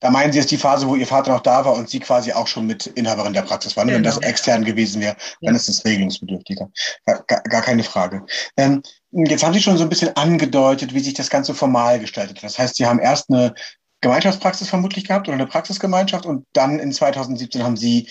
Da 0.00 0.10
meinen 0.10 0.32
Sie 0.32 0.38
jetzt 0.38 0.52
die 0.52 0.58
Phase, 0.58 0.86
wo 0.86 0.94
Ihr 0.94 1.08
Vater 1.08 1.32
noch 1.32 1.40
da 1.40 1.64
war 1.64 1.74
und 1.74 1.90
Sie 1.90 1.98
quasi 1.98 2.32
auch 2.32 2.46
schon 2.46 2.66
mit 2.66 2.86
Inhaberin 2.86 3.32
der 3.32 3.42
Praxis 3.42 3.76
waren. 3.76 3.88
Genau. 3.88 3.96
Wenn 3.96 4.04
das 4.04 4.18
extern 4.18 4.64
gewesen 4.64 5.00
wäre, 5.00 5.16
dann 5.40 5.54
ja. 5.54 5.56
ist 5.56 5.68
es 5.68 5.84
regelungsbedürftiger. 5.84 6.70
Gar, 7.04 7.24
gar 7.24 7.62
keine 7.62 7.82
Frage. 7.82 8.24
Ähm, 8.56 8.82
jetzt 9.10 9.42
haben 9.42 9.54
Sie 9.54 9.60
schon 9.60 9.76
so 9.76 9.82
ein 9.82 9.88
bisschen 9.88 10.14
angedeutet, 10.16 10.94
wie 10.94 11.00
sich 11.00 11.14
das 11.14 11.30
Ganze 11.30 11.52
formal 11.52 11.98
gestaltet. 11.98 12.42
Das 12.44 12.58
heißt, 12.58 12.76
Sie 12.76 12.86
haben 12.86 13.00
erst 13.00 13.28
eine 13.28 13.54
Gemeinschaftspraxis 14.00 14.68
vermutlich 14.68 15.06
gehabt 15.06 15.28
oder 15.28 15.34
eine 15.34 15.46
Praxisgemeinschaft 15.46 16.26
und 16.26 16.46
dann 16.52 16.78
in 16.78 16.92
2017 16.92 17.62
haben 17.62 17.76
Sie 17.76 18.08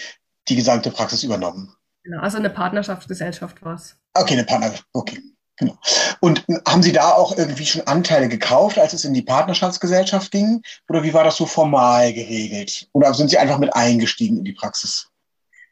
die 0.50 0.56
gesamte 0.56 0.92
Praxis 0.92 1.24
übernommen. 1.24 1.74
Genau, 2.04 2.22
also 2.22 2.38
eine 2.38 2.50
Partnerschaftsgesellschaft 2.50 3.64
war 3.64 3.76
es. 3.76 3.98
Okay, 4.14 4.34
eine 4.34 4.46
Partnerschaft, 4.46 4.86
okay. 4.94 5.22
Genau. 5.60 5.76
Und 6.20 6.46
haben 6.68 6.84
Sie 6.84 6.92
da 6.92 7.14
auch 7.14 7.36
irgendwie 7.36 7.66
schon 7.66 7.82
Anteile 7.88 8.30
gekauft, 8.30 8.78
als 8.78 8.94
es 8.94 9.06
in 9.06 9.14
die 9.14 9.24
Partnerschaftsgesellschaft 9.24 10.32
ging? 10.32 10.62
Oder 10.88 11.04
wie 11.04 11.14
war 11.14 11.24
das 11.24 11.38
so 11.38 11.48
formal 11.48 12.14
geregelt? 12.14 12.88
Oder 12.94 13.14
sind 13.14 13.30
Sie 13.30 13.40
einfach 13.40 13.58
mit 13.58 13.76
eingestiegen 13.76 14.38
in 14.38 14.46
die 14.46 14.54
Praxis? 14.54 15.10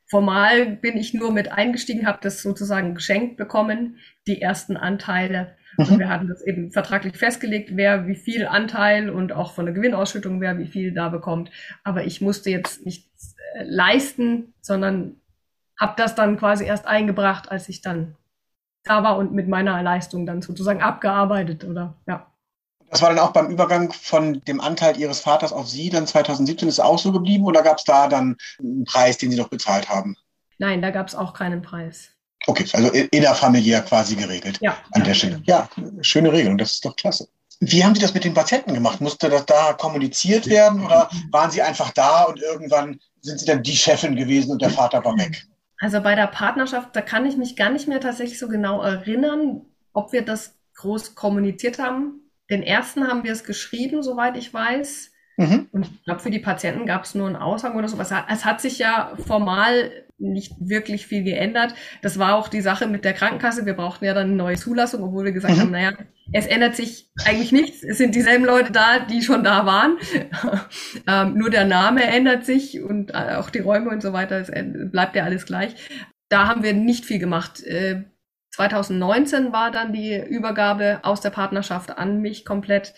Formal 0.08 0.66
bin 0.66 0.98
ich 0.98 1.14
nur 1.14 1.32
mit 1.32 1.52
eingestiegen, 1.52 2.08
habe 2.08 2.20
das 2.22 2.42
sozusagen 2.42 2.96
geschenkt 2.96 3.38
bekommen, 3.38 4.00
die 4.28 4.42
ersten 4.42 4.76
Anteile. 4.76 5.56
Mhm. 5.78 6.00
Wir 6.00 6.10
hatten 6.10 6.28
das 6.28 6.42
eben 6.42 6.72
vertraglich 6.72 7.18
festgelegt, 7.18 7.72
wer 7.74 8.08
wie 8.08 8.16
viel 8.16 8.46
Anteil 8.46 9.10
und 9.10 9.32
auch 9.34 9.54
von 9.54 9.66
der 9.66 9.74
Gewinnausschüttung, 9.74 10.42
wer 10.42 10.58
wie 10.58 10.68
viel 10.68 10.94
da 10.94 11.10
bekommt. 11.10 11.52
Aber 11.84 12.04
ich 12.06 12.22
musste 12.22 12.50
jetzt 12.50 12.86
nichts 12.86 13.36
äh, 13.56 13.64
leisten, 13.64 14.54
sondern 14.62 15.18
habe 15.80 15.94
das 15.98 16.16
dann 16.16 16.38
quasi 16.38 16.66
erst 16.66 16.88
eingebracht, 16.88 17.52
als 17.52 17.70
ich 17.70 17.82
dann 17.82 18.16
da 18.84 19.04
war 19.04 19.18
und 19.18 19.34
mit 19.34 19.48
meiner 19.48 19.82
Leistung 19.82 20.26
dann 20.26 20.42
sozusagen 20.42 20.82
abgearbeitet 20.82 21.64
oder 21.64 21.96
ja. 22.08 22.32
Das 22.90 23.02
war 23.02 23.10
dann 23.10 23.20
auch 23.20 23.32
beim 23.32 23.50
Übergang 23.50 23.92
von 23.92 24.42
dem 24.42 24.62
Anteil 24.62 24.98
Ihres 24.98 25.20
Vaters 25.20 25.52
auf 25.52 25.68
Sie 25.68 25.90
dann 25.90 26.06
2017 26.06 26.68
ist 26.68 26.80
auch 26.80 27.00
so 27.00 27.12
geblieben 27.12 27.46
oder 27.46 27.64
gab 27.64 27.80
es 27.80 27.84
da 27.84 28.08
dann 28.08 28.38
einen 28.60 28.86
Preis, 28.86 29.18
den 29.18 29.32
Sie 29.32 29.38
noch 29.38 29.50
bezahlt 29.50 29.90
haben? 29.90 30.16
Nein, 30.60 30.82
da 30.82 30.92
gab 30.92 31.08
es 31.08 31.16
auch 31.16 31.34
keinen 31.34 31.62
Preis. 31.62 32.15
Okay, 32.48 32.66
also 32.74 32.90
innerfamiliär 32.90 33.82
quasi 33.82 34.16
geregelt 34.16 34.60
ja, 34.62 34.78
an 34.92 35.04
der 35.04 35.14
Stelle. 35.14 35.42
Ja, 35.46 35.68
schöne 36.02 36.32
Regelung, 36.32 36.58
das 36.58 36.74
ist 36.74 36.86
doch 36.86 36.96
klasse. 36.96 37.28
Wie 37.60 37.84
haben 37.84 37.96
Sie 37.96 38.02
das 38.02 38.14
mit 38.14 38.24
den 38.24 38.34
Patienten 38.34 38.74
gemacht? 38.74 39.02
Musste 39.02 39.30
das 39.30 39.46
da 39.46 39.74
kommuniziert 39.74 40.48
werden 40.48 40.86
oder 40.86 41.10
waren 41.32 41.52
Sie 41.52 41.62
einfach 41.62 41.92
da 41.92 42.24
und 42.24 42.42
irgendwann 42.42 43.00
sind 43.22 43.40
Sie 43.40 43.46
dann 43.46 43.64
die 43.64 43.76
Chefin 43.76 44.16
gewesen 44.16 44.52
und 44.52 44.62
der 44.62 44.70
Vater 44.70 45.04
war 45.04 45.18
weg? 45.18 45.48
Also 45.80 46.02
bei 46.02 46.16
der 46.16 46.28
Partnerschaft, 46.28 46.96
da 46.96 47.02
kann 47.02 47.26
ich 47.26 47.38
mich 47.38 47.56
gar 47.56 47.70
nicht 47.70 47.88
mehr 47.88 48.00
tatsächlich 48.00 48.40
so 48.40 48.48
genau 48.48 48.82
erinnern, 48.82 49.62
ob 49.94 50.12
wir 50.14 50.24
das 50.24 50.56
groß 50.76 51.16
kommuniziert 51.16 51.80
haben. 51.80 52.30
Den 52.50 52.62
ersten 52.62 53.08
haben 53.08 53.24
wir 53.24 53.32
es 53.32 53.44
geschrieben, 53.44 54.04
soweit 54.04 54.38
ich 54.38 54.54
weiß. 54.54 55.12
Mhm. 55.38 55.68
Und 55.72 55.86
ich 55.86 56.04
glaube, 56.04 56.22
für 56.22 56.30
die 56.30 56.40
Patienten 56.40 56.86
gab 56.86 57.04
es 57.04 57.16
nur 57.16 57.28
einen 57.28 57.36
Aushang 57.36 57.76
oder 57.76 57.88
sowas. 57.88 58.12
Es 58.30 58.46
hat 58.46 58.62
sich 58.62 58.80
ja 58.80 59.14
formal 59.26 60.05
nicht 60.18 60.54
wirklich 60.60 61.08
viel 61.08 61.24
geändert. 61.24 61.74
Das 62.02 62.18
war 62.20 62.36
auch 62.36 62.48
die 62.48 62.62
Sache 62.62 62.88
mit 62.88 63.04
der 63.04 63.14
Krankenkasse. 63.14 63.66
Wir 63.66 63.74
brauchten 63.74 64.06
ja 64.06 64.14
dann 64.14 64.28
eine 64.28 64.36
neue 64.36 64.56
Zulassung, 64.56 65.04
obwohl 65.04 65.26
wir 65.26 65.32
gesagt 65.32 65.56
mhm. 65.56 65.60
haben, 65.60 65.72
naja, 65.72 65.94
es 66.32 66.48
ändert 66.48 66.76
sich 66.76 67.12
eigentlich 67.26 67.52
nichts. 67.52 67.84
Es 67.84 67.98
sind 67.98 68.16
dieselben 68.16 68.46
Leute 68.46 68.72
da, 68.72 69.00
die 69.00 69.22
schon 69.22 69.44
da 69.44 69.66
waren. 69.66 69.98
ähm, 71.08 71.38
nur 71.38 71.50
der 71.50 71.66
Name 71.66 72.04
ändert 72.04 72.46
sich 72.46 72.82
und 72.82 73.12
äh, 73.12 73.36
auch 73.36 73.50
die 73.50 73.60
Räume 73.60 73.90
und 73.90 74.02
so 74.02 74.14
weiter. 74.14 74.40
Es 74.40 74.52
bleibt 74.92 75.16
ja 75.16 75.24
alles 75.24 75.46
gleich. 75.46 75.76
Da 76.30 76.48
haben 76.48 76.64
wir 76.64 76.74
nicht 76.74 77.06
viel 77.06 77.20
gemacht. 77.20 77.64
Äh, 77.64 78.06
2019 78.52 79.52
war 79.52 79.70
dann 79.70 79.92
die 79.92 80.18
Übergabe 80.18 81.00
aus 81.04 81.20
der 81.20 81.30
Partnerschaft 81.30 81.98
an 81.98 82.22
mich 82.22 82.46
komplett. 82.46 82.94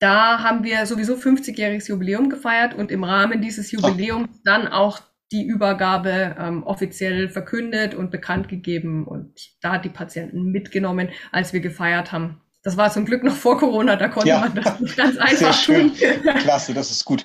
Da 0.00 0.42
haben 0.44 0.62
wir 0.62 0.86
sowieso 0.86 1.14
50-jähriges 1.14 1.88
Jubiläum 1.88 2.28
gefeiert 2.28 2.74
und 2.74 2.92
im 2.92 3.02
Rahmen 3.02 3.40
dieses 3.40 3.72
Jubiläums 3.72 4.42
dann 4.44 4.68
auch 4.68 5.00
die 5.32 5.46
Übergabe 5.46 6.36
ähm, 6.38 6.62
offiziell 6.62 7.28
verkündet 7.28 7.94
und 7.94 8.10
bekannt 8.10 8.48
gegeben 8.48 9.06
und 9.06 9.50
da 9.60 9.72
hat 9.72 9.84
die 9.84 9.90
Patienten 9.90 10.44
mitgenommen, 10.44 11.10
als 11.32 11.52
wir 11.52 11.60
gefeiert 11.60 12.12
haben. 12.12 12.40
Das 12.68 12.76
war 12.76 12.92
zum 12.92 13.06
Glück 13.06 13.24
noch 13.24 13.34
vor 13.34 13.56
Corona, 13.56 13.96
da 13.96 14.08
konnte 14.08 14.28
ja. 14.28 14.40
man 14.40 14.54
das 14.54 14.94
ganz 14.94 15.16
einfach 15.16 15.64
tun. 15.64 15.90
Klasse, 16.40 16.74
das 16.74 16.90
ist 16.90 17.02
gut. 17.02 17.24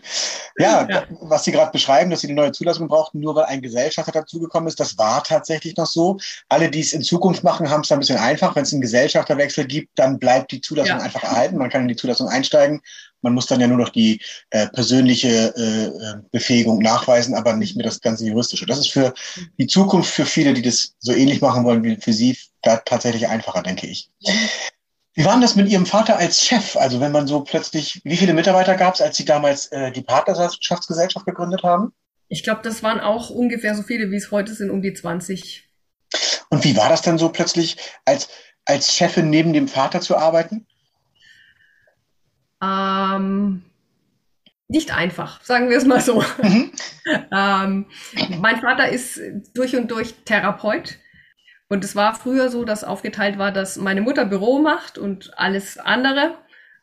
Ja, 0.58 0.88
ja. 0.90 1.04
was 1.20 1.44
Sie 1.44 1.52
gerade 1.52 1.70
beschreiben, 1.70 2.10
dass 2.10 2.22
Sie 2.22 2.28
die 2.28 2.34
neue 2.34 2.54
Zulassung 2.54 2.88
brauchten, 2.88 3.20
nur 3.20 3.36
weil 3.36 3.44
ein 3.44 3.62
Gesellschafter 3.62 4.14
dazugekommen 4.14 4.70
ist, 4.70 4.80
das 4.80 4.98
war 4.98 5.22
tatsächlich 5.22 5.76
noch 5.76 5.86
so. 5.86 6.18
Alle, 6.48 6.72
die 6.72 6.80
es 6.80 6.94
in 6.94 7.02
Zukunft 7.02 7.44
machen, 7.44 7.70
haben 7.70 7.82
es 7.82 7.92
ein 7.92 8.00
bisschen 8.00 8.20
einfach. 8.20 8.56
Wenn 8.56 8.64
es 8.64 8.72
einen 8.72 8.80
Gesellschafterwechsel 8.80 9.66
gibt, 9.66 9.90
dann 10.00 10.18
bleibt 10.18 10.54
die 10.54 10.62
Zulassung 10.62 10.98
ja. 10.98 11.04
einfach 11.04 11.24
erhalten. 11.24 11.58
Man 11.58 11.70
kann 11.70 11.82
in 11.82 11.90
die 11.90 11.98
Zulassung 11.98 12.30
einsteigen. 12.30 12.80
Man 13.22 13.34
muss 13.34 13.48
dann 13.48 13.60
ja 13.60 13.68
nur 13.68 13.80
noch 13.80 13.90
die 13.90 14.22
äh, 14.52 14.68
persönliche 14.68 15.54
äh, 15.58 15.88
äh 15.88 16.22
Befähigung 16.32 16.80
nachweisen, 16.80 17.36
aber 17.36 17.52
nicht 17.52 17.76
mehr 17.76 17.86
das 17.86 18.00
ganze 18.00 18.26
Juristische. 18.26 18.66
Das 18.66 18.80
ist 18.80 18.92
für 18.92 19.14
die 19.58 19.68
Zukunft 19.68 20.10
für 20.10 20.26
viele, 20.26 20.54
die 20.54 20.62
das 20.62 20.96
so 21.00 21.12
ähnlich 21.12 21.42
machen 21.42 21.66
wollen 21.66 21.84
wie 21.84 21.98
für 21.98 22.14
Sie, 22.14 22.38
da 22.62 22.78
tatsächlich 22.78 23.28
einfacher, 23.28 23.62
denke 23.62 23.88
ich. 23.88 24.10
Wie 25.16 25.26
war 25.26 25.34
denn 25.34 25.42
das 25.42 25.56
mit 25.56 25.70
Ihrem 25.70 25.86
Vater 25.86 26.18
als 26.18 26.44
Chef? 26.44 26.76
Also 26.76 27.00
wenn 27.00 27.12
man 27.12 27.28
so 27.28 27.42
plötzlich, 27.42 28.02
wie 28.04 28.18
viele 28.18 28.34
Mitarbeiter 28.34 28.76
gab 28.76 28.96
es, 28.96 29.02
als 29.02 29.16
Sie 29.16 29.26
damals 29.26 29.68
äh, 29.68 29.92
die 29.92 30.02
Partnerschaftsgesellschaft 30.02 31.26
gegründet 31.26 31.62
haben? 31.64 31.94
Ich 32.30 32.44
glaube, 32.44 32.62
das 32.64 32.82
waren 32.82 33.00
auch 33.00 33.30
ungefähr 33.30 33.76
so 33.76 33.84
viele, 33.84 34.10
wie 34.10 34.16
es 34.16 34.32
heute 34.32 34.56
sind, 34.56 34.72
um 34.72 34.82
die 34.82 34.94
20. 34.94 35.70
Und 36.50 36.64
wie 36.64 36.76
war 36.76 36.90
das 36.90 37.04
dann 37.04 37.20
so 37.20 37.30
plötzlich, 37.30 37.78
als, 38.06 38.28
als 38.66 38.94
Chefin 38.94 39.30
neben 39.30 39.54
dem 39.54 39.68
Vater 39.68 40.02
zu 40.02 40.18
arbeiten? 40.18 40.66
Ähm, 42.64 43.64
nicht 44.68 44.96
einfach, 44.96 45.44
sagen 45.44 45.70
wir 45.70 45.78
es 45.78 45.86
mal 45.86 46.02
so. 46.02 46.24
Mhm. 46.42 46.72
ähm, 47.32 47.86
mein 48.40 48.62
Vater 48.62 48.90
ist 48.90 49.20
durch 49.54 49.76
und 49.76 49.92
durch 49.92 50.16
Therapeut. 50.26 50.98
Und 51.74 51.84
es 51.84 51.96
war 51.96 52.14
früher 52.14 52.50
so, 52.50 52.66
dass 52.66 52.84
aufgeteilt 52.84 53.40
war, 53.40 53.52
dass 53.52 53.78
meine 53.78 54.02
Mutter 54.02 54.26
Büro 54.26 54.60
macht 54.60 55.00
und 55.00 55.32
alles 55.40 55.80
andere, 55.80 56.36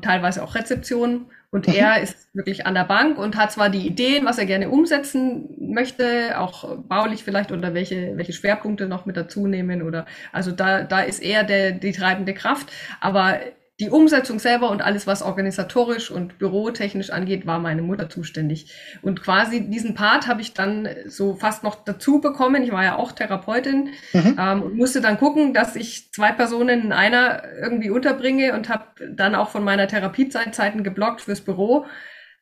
teilweise 0.02 0.42
auch 0.42 0.56
Rezeption. 0.56 1.30
Und 1.52 1.68
mhm. 1.68 1.74
er 1.74 2.02
ist 2.02 2.26
wirklich 2.34 2.66
an 2.66 2.74
der 2.74 2.86
Bank 2.86 3.16
und 3.16 3.36
hat 3.36 3.52
zwar 3.52 3.70
die 3.70 3.86
Ideen, 3.86 4.24
was 4.24 4.38
er 4.38 4.46
gerne 4.46 4.68
umsetzen 4.68 5.48
möchte, 5.60 6.40
auch 6.40 6.76
baulich 6.88 7.22
vielleicht 7.22 7.52
oder 7.52 7.72
welche, 7.72 8.16
welche 8.16 8.32
Schwerpunkte 8.32 8.86
noch 8.86 9.06
mit 9.06 9.16
dazu 9.16 9.46
nehmen 9.46 9.82
oder, 9.82 10.06
also 10.32 10.50
da, 10.50 10.82
da 10.82 11.02
ist 11.02 11.22
er 11.22 11.44
der, 11.44 11.70
die 11.70 11.92
treibende 11.92 12.34
Kraft. 12.34 12.72
Aber 13.00 13.38
die 13.80 13.88
Umsetzung 13.88 14.38
selber 14.38 14.70
und 14.70 14.82
alles, 14.82 15.06
was 15.06 15.22
organisatorisch 15.22 16.10
und 16.10 16.38
bürotechnisch 16.38 17.10
angeht, 17.10 17.46
war 17.46 17.58
meine 17.58 17.80
Mutter 17.80 18.10
zuständig. 18.10 18.72
Und 19.00 19.22
quasi 19.22 19.68
diesen 19.70 19.94
Part 19.94 20.26
habe 20.26 20.42
ich 20.42 20.52
dann 20.52 20.86
so 21.06 21.34
fast 21.34 21.64
noch 21.64 21.82
dazu 21.82 22.20
bekommen. 22.20 22.62
Ich 22.62 22.72
war 22.72 22.84
ja 22.84 22.96
auch 22.96 23.12
Therapeutin 23.12 23.88
mhm. 24.12 24.36
ähm, 24.38 24.62
und 24.62 24.76
musste 24.76 25.00
dann 25.00 25.16
gucken, 25.16 25.54
dass 25.54 25.76
ich 25.76 26.12
zwei 26.12 26.30
Personen 26.30 26.82
in 26.82 26.92
einer 26.92 27.42
irgendwie 27.58 27.88
unterbringe 27.88 28.52
und 28.52 28.68
habe 28.68 28.84
dann 29.10 29.34
auch 29.34 29.48
von 29.48 29.64
meiner 29.64 29.88
Therapiezeiten 29.88 30.84
geblockt 30.84 31.22
fürs 31.22 31.40
Büro. 31.40 31.86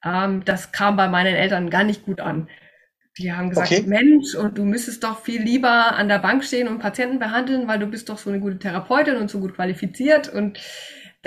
Ähm, 0.04 0.44
das 0.44 0.72
kam 0.72 0.96
bei 0.96 1.08
meinen 1.08 1.36
Eltern 1.36 1.70
gar 1.70 1.84
nicht 1.84 2.04
gut 2.04 2.20
an. 2.20 2.48
Die 3.16 3.32
haben 3.32 3.50
gesagt, 3.50 3.72
okay. 3.72 3.84
Mensch, 3.86 4.34
und 4.34 4.58
du 4.58 4.64
müsstest 4.64 5.02
doch 5.02 5.20
viel 5.20 5.42
lieber 5.42 5.96
an 5.96 6.08
der 6.08 6.18
Bank 6.18 6.44
stehen 6.44 6.68
und 6.68 6.78
Patienten 6.78 7.18
behandeln, 7.18 7.66
weil 7.66 7.78
du 7.78 7.86
bist 7.86 8.08
doch 8.08 8.18
so 8.18 8.30
eine 8.30 8.38
gute 8.38 8.58
Therapeutin 8.58 9.16
und 9.16 9.30
so 9.30 9.40
gut 9.40 9.54
qualifiziert. 9.54 10.28
Und 10.28 10.58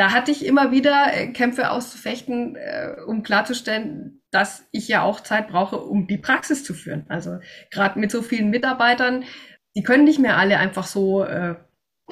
da 0.02 0.12
hatte 0.12 0.32
ich 0.32 0.44
immer 0.48 0.72
wieder 0.72 1.14
äh, 1.14 1.28
Kämpfe 1.28 1.70
auszufechten, 1.70 2.56
äh, 2.56 2.96
um 3.06 3.22
klarzustellen, 3.22 4.24
dass 4.32 4.66
ich 4.72 4.88
ja 4.88 5.04
auch 5.04 5.20
Zeit 5.20 5.50
brauche, 5.50 5.78
um 5.78 6.08
die 6.08 6.18
Praxis 6.18 6.64
zu 6.64 6.74
führen. 6.74 7.06
Also 7.08 7.38
gerade 7.70 8.00
mit 8.00 8.10
so 8.10 8.24
vielen 8.24 8.50
Mitarbeitern, 8.50 9.26
die 9.76 9.84
können 9.84 10.04
nicht 10.04 10.18
mehr 10.18 10.38
alle 10.38 10.58
einfach 10.58 10.88
so 10.88 11.24
äh, 11.24 11.54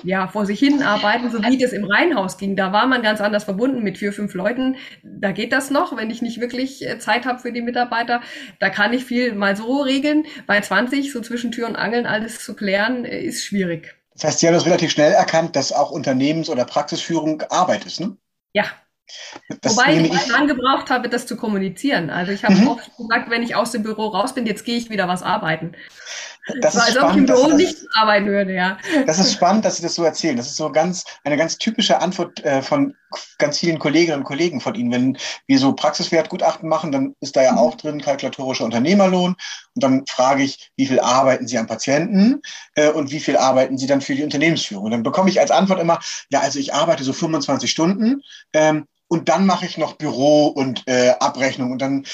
ja, 0.04 0.28
vor 0.28 0.46
sich 0.46 0.60
hin 0.60 0.84
arbeiten, 0.84 1.32
so 1.32 1.44
wie 1.44 1.58
das 1.58 1.74
im 1.74 1.84
Reihenhaus 1.84 2.38
ging. 2.38 2.56
Da 2.56 2.72
war 2.72 2.86
man 2.86 3.02
ganz 3.02 3.22
anders 3.22 3.46
verbunden 3.46 3.82
mit 3.82 3.98
vier, 3.98 4.14
fünf 4.14 4.36
Leuten. 4.36 4.76
Da 5.02 5.32
geht 5.32 5.52
das 5.52 5.72
noch, 5.72 5.98
wenn 5.98 6.12
ich 6.12 6.22
nicht 6.22 6.40
wirklich 6.40 6.88
äh, 6.88 7.00
Zeit 7.00 7.26
habe 7.26 7.40
für 7.40 7.52
die 7.52 7.64
Mitarbeiter. 7.64 8.22
Da 8.60 8.70
kann 8.70 8.94
ich 8.94 9.04
viel 9.04 9.34
mal 9.34 9.56
so 9.56 9.82
regeln. 9.82 10.28
Bei 10.46 10.62
20, 10.62 11.12
so 11.12 11.22
zwischen 11.22 11.52
Tür 11.52 11.68
und 11.68 11.76
Angeln 11.76 12.06
alles 12.06 12.46
zu 12.46 12.56
klären, 12.56 13.04
äh, 13.04 13.20
ist 13.20 13.44
schwierig. 13.44 13.99
Das 14.20 14.32
heißt, 14.32 14.40
Sie 14.40 14.48
haben 14.48 14.54
das 14.54 14.66
relativ 14.66 14.92
schnell 14.92 15.14
erkannt, 15.14 15.56
dass 15.56 15.72
auch 15.72 15.92
Unternehmens- 15.92 16.50
oder 16.50 16.66
Praxisführung 16.66 17.42
Arbeit 17.44 17.86
ist, 17.86 18.02
ne? 18.02 18.18
Ja. 18.52 18.66
Das 19.62 19.78
Wobei 19.78 19.94
ich 19.96 20.28
lang 20.28 20.48
gebraucht 20.48 20.90
habe, 20.90 21.08
das 21.08 21.26
zu 21.26 21.38
kommunizieren. 21.38 22.10
Also 22.10 22.34
ich 22.34 22.44
habe 22.44 22.56
mhm. 22.56 22.68
oft 22.68 22.98
gesagt, 22.98 23.30
wenn 23.30 23.44
ich 23.44 23.56
aus 23.56 23.72
dem 23.72 23.82
Büro 23.82 24.08
raus 24.08 24.34
bin, 24.34 24.46
jetzt 24.46 24.66
gehe 24.66 24.78
ich 24.78 24.90
wieder 24.90 25.08
was 25.08 25.24
arbeiten. 25.24 25.72
Das 26.62 26.76
ist 26.76 26.82
also 26.82 27.00
spannend, 27.00 27.32
ob 27.32 27.38
ich 27.38 27.44
im 27.44 27.48
Büro 27.48 27.58
nicht 27.58 27.78
arbeiten 27.96 28.28
würde, 28.28 28.54
ja. 28.54 28.78
Das 29.06 29.20
ist 29.20 29.34
spannend, 29.34 29.66
dass 29.66 29.78
Sie 29.78 29.84
das 29.84 29.96
so 29.96 30.04
erzählen. 30.04 30.38
Das 30.38 30.48
ist 30.48 30.58
so 30.58 30.72
ganz 30.72 31.06
eine 31.24 31.38
ganz 31.38 31.58
typische 31.58 32.02
Antwort 32.02 32.44
äh, 32.44 32.62
von 32.62 32.96
ganz 33.38 33.60
vielen 33.60 33.80
Kolleginnen 33.80 34.20
und 34.20 34.24
Kollegen 34.24 34.62
von 34.62 34.76
Ihnen. 34.76 34.92
Wenn 34.92 35.18
wir 35.48 35.60
so 35.60 35.74
Praxiswertgutachten 35.74 36.68
machen, 36.70 36.92
dann 36.92 37.16
ist 37.22 37.36
da 37.36 37.44
ja 37.44 37.54
mhm. 37.54 37.58
auch 37.58 37.76
drin 37.76 38.02
kalkulatorischer 38.02 38.66
Unternehmerlohn. 38.66 39.36
Und 39.76 39.84
dann 39.84 40.06
frage 40.08 40.44
ich, 40.44 40.72
wie 40.76 40.86
viel 40.86 41.00
arbeiten 41.00 41.48
Sie 41.48 41.58
am 41.58 41.68
Patienten 41.68 42.42
äh, 42.76 42.90
und 42.90 43.12
wie 43.12 43.20
viel 43.20 43.38
arbeiten 43.38 43.78
Sie 43.78 43.88
dann 43.88 44.02
für 44.02 44.16
die 44.16 44.24
Unternehmensführung? 44.24 44.86
Und 44.86 44.92
dann 44.92 45.04
bekomme 45.04 45.30
ich 45.30 45.40
als 45.40 45.52
Antwort 45.52 45.80
immer, 45.80 46.00
ja, 46.30 46.42
also 46.42 46.60
ich 46.60 46.74
arbeite 46.74 47.04
so 47.04 47.14
25 47.14 47.70
Stunden. 47.70 48.22
Ähm, 48.54 48.86
und 49.10 49.28
dann 49.28 49.46
mache 49.46 49.66
ich 49.66 49.78
noch 49.78 49.94
Büro 49.94 50.48
und 50.48 50.88
äh, 50.88 51.14
Abrechnung 51.20 51.72
und 51.72 51.82
dann 51.82 52.06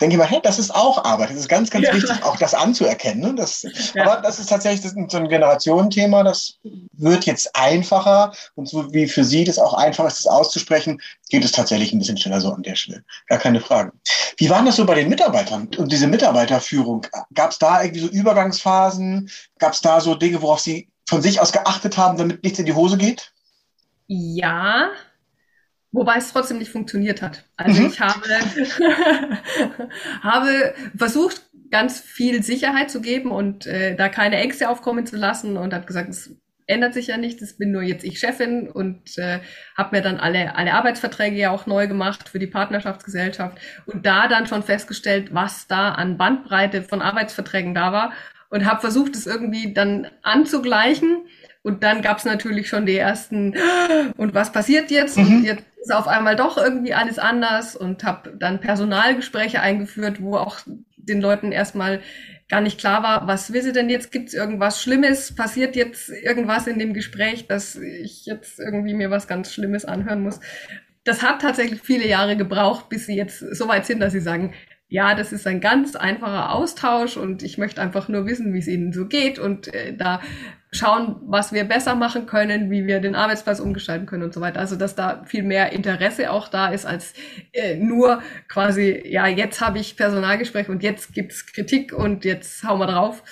denke 0.00 0.14
ich 0.14 0.18
mal, 0.18 0.28
hey, 0.28 0.40
das 0.42 0.58
ist 0.58 0.72
auch 0.74 1.04
Arbeit. 1.04 1.30
Das 1.30 1.36
ist 1.36 1.48
ganz, 1.48 1.70
ganz 1.70 1.86
ja. 1.86 1.94
wichtig, 1.94 2.22
auch 2.22 2.36
das 2.36 2.54
anzuerkennen. 2.54 3.20
Ne? 3.20 3.34
Das, 3.34 3.66
ja. 3.94 4.04
Aber 4.04 4.22
das 4.22 4.38
ist 4.38 4.48
tatsächlich 4.48 4.82
das 4.82 4.92
ist 4.92 5.10
so 5.10 5.18
ein 5.18 5.28
Generationenthema. 5.28 6.22
Das 6.22 6.58
wird 6.92 7.26
jetzt 7.26 7.54
einfacher. 7.56 8.32
Und 8.54 8.68
so 8.68 8.92
wie 8.92 9.08
für 9.08 9.24
Sie 9.24 9.42
das 9.44 9.58
auch 9.58 9.74
einfach 9.74 10.06
ist, 10.06 10.18
das 10.18 10.26
auszusprechen, 10.26 11.00
geht 11.28 11.44
es 11.44 11.52
tatsächlich 11.52 11.92
ein 11.92 11.98
bisschen 11.98 12.16
schneller 12.16 12.40
so 12.40 12.52
an 12.52 12.62
der 12.62 12.76
Stelle. 12.76 13.04
Gar 13.26 13.38
keine 13.38 13.60
Frage. 13.60 13.92
Wie 14.36 14.48
war 14.48 14.64
das 14.64 14.76
so 14.76 14.86
bei 14.86 14.94
den 14.94 15.08
Mitarbeitern 15.08 15.68
und 15.76 15.90
diese 15.90 16.06
Mitarbeiterführung? 16.06 17.06
Gab 17.34 17.50
es 17.50 17.58
da 17.58 17.82
irgendwie 17.82 18.00
so 18.00 18.08
Übergangsphasen? 18.08 19.28
Gab 19.58 19.72
es 19.72 19.80
da 19.80 20.00
so 20.00 20.14
Dinge, 20.14 20.40
worauf 20.40 20.60
Sie 20.60 20.88
von 21.08 21.20
sich 21.20 21.40
aus 21.40 21.52
geachtet 21.52 21.98
haben, 21.98 22.16
damit 22.16 22.44
nichts 22.44 22.58
in 22.58 22.66
die 22.66 22.74
Hose 22.74 22.96
geht? 22.96 23.32
Ja, 24.06 24.90
Wobei 25.94 26.16
es 26.16 26.32
trotzdem 26.32 26.58
nicht 26.58 26.72
funktioniert 26.72 27.22
hat. 27.22 27.44
Also 27.56 27.82
mhm. 27.82 27.86
ich 27.88 28.00
habe, 28.00 28.20
habe 30.22 30.74
versucht, 30.96 31.42
ganz 31.70 32.00
viel 32.00 32.42
Sicherheit 32.42 32.90
zu 32.90 33.00
geben 33.00 33.30
und 33.30 33.66
äh, 33.66 33.94
da 33.96 34.08
keine 34.08 34.36
Ängste 34.36 34.68
aufkommen 34.68 35.06
zu 35.06 35.16
lassen 35.16 35.56
und 35.56 35.72
habe 35.72 35.86
gesagt, 35.86 36.08
es 36.08 36.36
ändert 36.66 36.94
sich 36.94 37.08
ja 37.08 37.16
nichts, 37.16 37.42
es 37.42 37.56
bin 37.56 37.72
nur 37.72 37.82
jetzt 37.82 38.04
ich 38.04 38.18
Chefin 38.18 38.68
und 38.68 39.18
äh, 39.18 39.38
habe 39.76 39.96
mir 39.96 40.02
dann 40.02 40.18
alle, 40.18 40.56
alle 40.56 40.72
Arbeitsverträge 40.72 41.36
ja 41.36 41.50
auch 41.50 41.66
neu 41.66 41.86
gemacht 41.86 42.28
für 42.28 42.38
die 42.38 42.46
Partnerschaftsgesellschaft 42.46 43.58
und 43.86 44.04
da 44.04 44.28
dann 44.28 44.46
schon 44.46 44.62
festgestellt, 44.62 45.32
was 45.32 45.66
da 45.66 45.90
an 45.92 46.16
Bandbreite 46.16 46.82
von 46.82 47.02
Arbeitsverträgen 47.02 47.74
da 47.74 47.92
war 47.92 48.12
und 48.50 48.64
habe 48.64 48.80
versucht, 48.80 49.14
es 49.14 49.26
irgendwie 49.26 49.74
dann 49.74 50.08
anzugleichen. 50.22 51.26
Und 51.64 51.82
dann 51.82 52.02
gab 52.02 52.18
es 52.18 52.26
natürlich 52.26 52.68
schon 52.68 52.84
die 52.84 52.96
ersten, 52.96 53.56
und 54.18 54.34
was 54.34 54.52
passiert 54.52 54.90
jetzt? 54.90 55.16
Mhm. 55.16 55.26
Und 55.26 55.44
jetzt 55.44 55.64
ist 55.80 55.94
auf 55.94 56.06
einmal 56.06 56.36
doch 56.36 56.58
irgendwie 56.58 56.92
alles 56.92 57.18
anders 57.18 57.74
und 57.74 58.04
habe 58.04 58.34
dann 58.38 58.60
Personalgespräche 58.60 59.60
eingeführt, 59.60 60.20
wo 60.20 60.36
auch 60.36 60.58
den 60.96 61.22
Leuten 61.22 61.52
erstmal 61.52 62.00
gar 62.50 62.60
nicht 62.60 62.78
klar 62.78 63.02
war, 63.02 63.26
was 63.26 63.54
will 63.54 63.62
sie 63.62 63.72
denn 63.72 63.88
jetzt? 63.88 64.12
Gibt 64.12 64.28
es 64.28 64.34
irgendwas 64.34 64.82
Schlimmes? 64.82 65.34
Passiert 65.34 65.74
jetzt 65.74 66.10
irgendwas 66.10 66.66
in 66.66 66.78
dem 66.78 66.92
Gespräch, 66.92 67.46
dass 67.46 67.76
ich 67.76 68.26
jetzt 68.26 68.60
irgendwie 68.60 68.92
mir 68.92 69.10
was 69.10 69.26
ganz 69.26 69.50
Schlimmes 69.50 69.86
anhören 69.86 70.22
muss? 70.22 70.40
Das 71.04 71.22
hat 71.22 71.40
tatsächlich 71.40 71.80
viele 71.80 72.06
Jahre 72.06 72.36
gebraucht, 72.36 72.90
bis 72.90 73.06
sie 73.06 73.16
jetzt 73.16 73.38
so 73.38 73.68
weit 73.68 73.86
sind, 73.86 74.00
dass 74.00 74.12
sie 74.12 74.20
sagen, 74.20 74.52
ja, 74.94 75.16
das 75.16 75.32
ist 75.32 75.44
ein 75.48 75.60
ganz 75.60 75.96
einfacher 75.96 76.52
Austausch 76.52 77.16
und 77.16 77.42
ich 77.42 77.58
möchte 77.58 77.82
einfach 77.82 78.06
nur 78.08 78.26
wissen, 78.26 78.54
wie 78.54 78.60
es 78.60 78.68
ihnen 78.68 78.92
so 78.92 79.06
geht 79.06 79.40
und 79.40 79.66
äh, 79.74 79.92
da 79.96 80.20
schauen, 80.70 81.16
was 81.26 81.52
wir 81.52 81.64
besser 81.64 81.96
machen 81.96 82.26
können, 82.26 82.70
wie 82.70 82.86
wir 82.86 83.00
den 83.00 83.16
Arbeitsplatz 83.16 83.58
umgestalten 83.58 84.06
können 84.06 84.22
und 84.22 84.32
so 84.32 84.40
weiter. 84.40 84.60
Also 84.60 84.76
dass 84.76 84.94
da 84.94 85.24
viel 85.24 85.42
mehr 85.42 85.72
Interesse 85.72 86.30
auch 86.30 86.46
da 86.46 86.68
ist 86.68 86.86
als 86.86 87.12
äh, 87.52 87.74
nur 87.74 88.22
quasi, 88.46 89.02
ja, 89.04 89.26
jetzt 89.26 89.60
habe 89.60 89.80
ich 89.80 89.96
Personalgespräch 89.96 90.68
und 90.68 90.84
jetzt 90.84 91.12
gibt's 91.12 91.44
Kritik 91.44 91.92
und 91.92 92.24
jetzt 92.24 92.62
hauen 92.62 92.78
wir 92.78 92.86
drauf. 92.86 93.24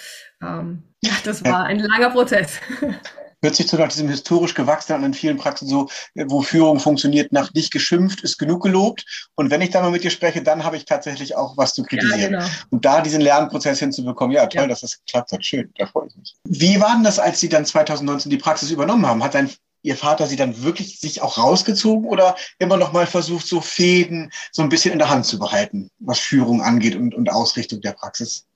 Ähm, 0.43 0.83
ja, 1.01 1.13
das 1.25 1.45
war 1.45 1.67
ein 1.67 1.79
langer 1.79 2.11
Prozess. 2.11 2.61
hört 3.43 3.55
sich 3.55 3.69
so 3.69 3.77
nach 3.77 3.89
diesem 3.89 4.09
historisch 4.09 4.55
gewachsenen 4.55 5.01
an 5.01 5.07
in 5.07 5.15
vielen 5.15 5.37
Praxen 5.37 5.69
so, 5.69 5.89
wo 6.15 6.43
Führung 6.43 6.79
funktioniert, 6.79 7.33
nach 7.33 7.53
dich 7.53 7.71
geschimpft 7.71 8.23
ist 8.23 8.39
genug 8.39 8.63
gelobt. 8.63 9.05
Und 9.35 9.51
wenn 9.51 9.61
ich 9.61 9.71
da 9.71 9.83
mal 9.83 9.91
mit 9.91 10.05
dir 10.05 10.11
spreche, 10.11 10.43
dann 10.43 10.65
habe 10.65 10.77
ich 10.77 10.85
tatsächlich 10.85 11.37
auch 11.37 11.57
was 11.57 11.75
zu 11.75 11.83
kritisieren. 11.83 12.35
Ja, 12.35 12.41
genau. 12.41 12.53
Und 12.71 12.85
da 12.85 13.01
diesen 13.01 13.21
Lernprozess 13.21 13.81
hinzubekommen, 13.81 14.35
ja, 14.35 14.47
toll, 14.47 14.63
ja. 14.63 14.69
dass 14.69 14.81
das 14.81 14.99
geklappt 15.05 15.33
hat. 15.33 15.45
Schön, 15.45 15.73
da 15.77 15.87
freue 15.87 16.07
ich 16.09 16.17
mich. 16.17 16.35
Wie 16.45 16.81
war 16.81 16.95
denn 16.95 17.05
das, 17.05 17.19
als 17.19 17.41
Sie 17.41 17.49
dann 17.49 17.67
2019 17.67 18.31
die 18.31 18.39
Praxis 18.39 18.71
übernommen 18.71 19.07
haben? 19.07 19.23
Hat 19.23 19.35
dein 19.35 19.51
Ihr 19.85 19.97
Vater 19.97 20.27
Sie 20.27 20.37
dann 20.37 20.63
wirklich 20.63 21.01
sich 21.01 21.23
auch 21.23 21.39
rausgezogen 21.39 22.07
oder 22.07 22.37
immer 22.61 22.77
noch 22.77 22.93
mal 22.93 23.07
versucht, 23.07 23.47
so 23.47 23.61
Fäden 23.61 24.31
so 24.53 24.63
ein 24.63 24.69
bisschen 24.69 24.93
in 24.93 25.01
der 25.01 25.11
Hand 25.11 25.27
zu 25.27 25.41
behalten, 25.41 25.91
was 25.99 26.21
Führung 26.21 26.63
angeht 26.63 26.95
und, 26.95 27.15
und 27.15 27.31
Ausrichtung 27.31 27.81
der 27.81 27.91
Praxis? 27.91 28.47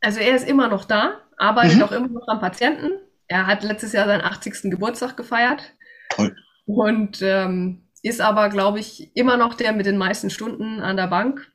Also 0.00 0.20
er 0.20 0.36
ist 0.36 0.46
immer 0.46 0.68
noch 0.68 0.84
da, 0.84 1.20
arbeitet 1.38 1.78
mhm. 1.78 1.82
auch 1.82 1.90
immer 1.90 2.08
noch 2.08 2.28
am 2.28 2.38
Patienten, 2.38 2.92
er 3.28 3.46
hat 3.46 3.62
letztes 3.62 3.92
Jahr 3.92 4.06
seinen 4.06 4.22
80. 4.22 4.70
Geburtstag 4.70 5.16
gefeiert. 5.16 5.72
Toll. 6.10 6.36
und 6.66 7.22
ähm, 7.22 7.88
ist 8.02 8.20
aber, 8.20 8.50
glaube 8.50 8.80
ich, 8.80 9.16
immer 9.16 9.36
noch 9.38 9.54
der 9.54 9.72
mit 9.72 9.86
den 9.86 9.96
meisten 9.96 10.28
Stunden 10.28 10.80
an 10.80 10.96
der 10.96 11.06
Bank 11.06 11.50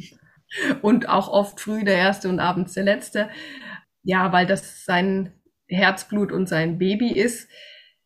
und 0.82 1.08
auch 1.08 1.28
oft 1.28 1.60
früh 1.60 1.84
der 1.84 1.96
Erste 1.96 2.28
und 2.28 2.40
abends 2.40 2.72
der 2.72 2.84
Letzte. 2.84 3.28
Ja, 4.02 4.32
weil 4.32 4.46
das 4.46 4.84
sein 4.84 5.32
Herzblut 5.68 6.32
und 6.32 6.48
sein 6.48 6.78
Baby 6.78 7.12
ist. 7.12 7.48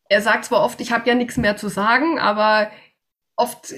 Er 0.08 0.20
sagt 0.20 0.44
zwar 0.46 0.62
oft, 0.62 0.80
ich 0.80 0.92
habe 0.92 1.08
ja 1.08 1.14
nichts 1.14 1.36
mehr 1.36 1.56
zu 1.56 1.68
sagen, 1.68 2.18
aber 2.18 2.70
oft 3.36 3.72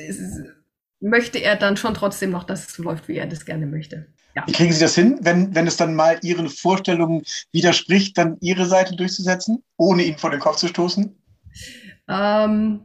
möchte 1.01 1.39
er 1.39 1.57
dann 1.57 1.77
schon 1.77 1.95
trotzdem 1.95 2.31
noch, 2.31 2.45
dass 2.45 2.69
es 2.69 2.79
läuft, 2.79 3.09
wie 3.09 3.17
er 3.17 3.27
das 3.27 3.45
gerne 3.45 3.67
möchte. 3.67 4.07
Ja. 4.35 4.45
Wie 4.47 4.53
kriegen 4.53 4.73
Sie 4.73 4.81
das 4.81 4.95
hin, 4.95 5.19
wenn, 5.21 5.55
wenn 5.55 5.67
es 5.67 5.77
dann 5.77 5.95
mal 5.95 6.19
Ihren 6.23 6.49
Vorstellungen 6.49 7.23
widerspricht, 7.53 8.19
dann 8.19 8.37
Ihre 8.41 8.67
Seite 8.67 8.95
durchzusetzen, 8.97 9.63
ohne 9.77 10.03
ihn 10.03 10.19
vor 10.19 10.31
den 10.31 10.41
Kopf 10.41 10.57
zu 10.57 10.69
stoßen? 10.69 11.17
Ähm, 12.09 12.81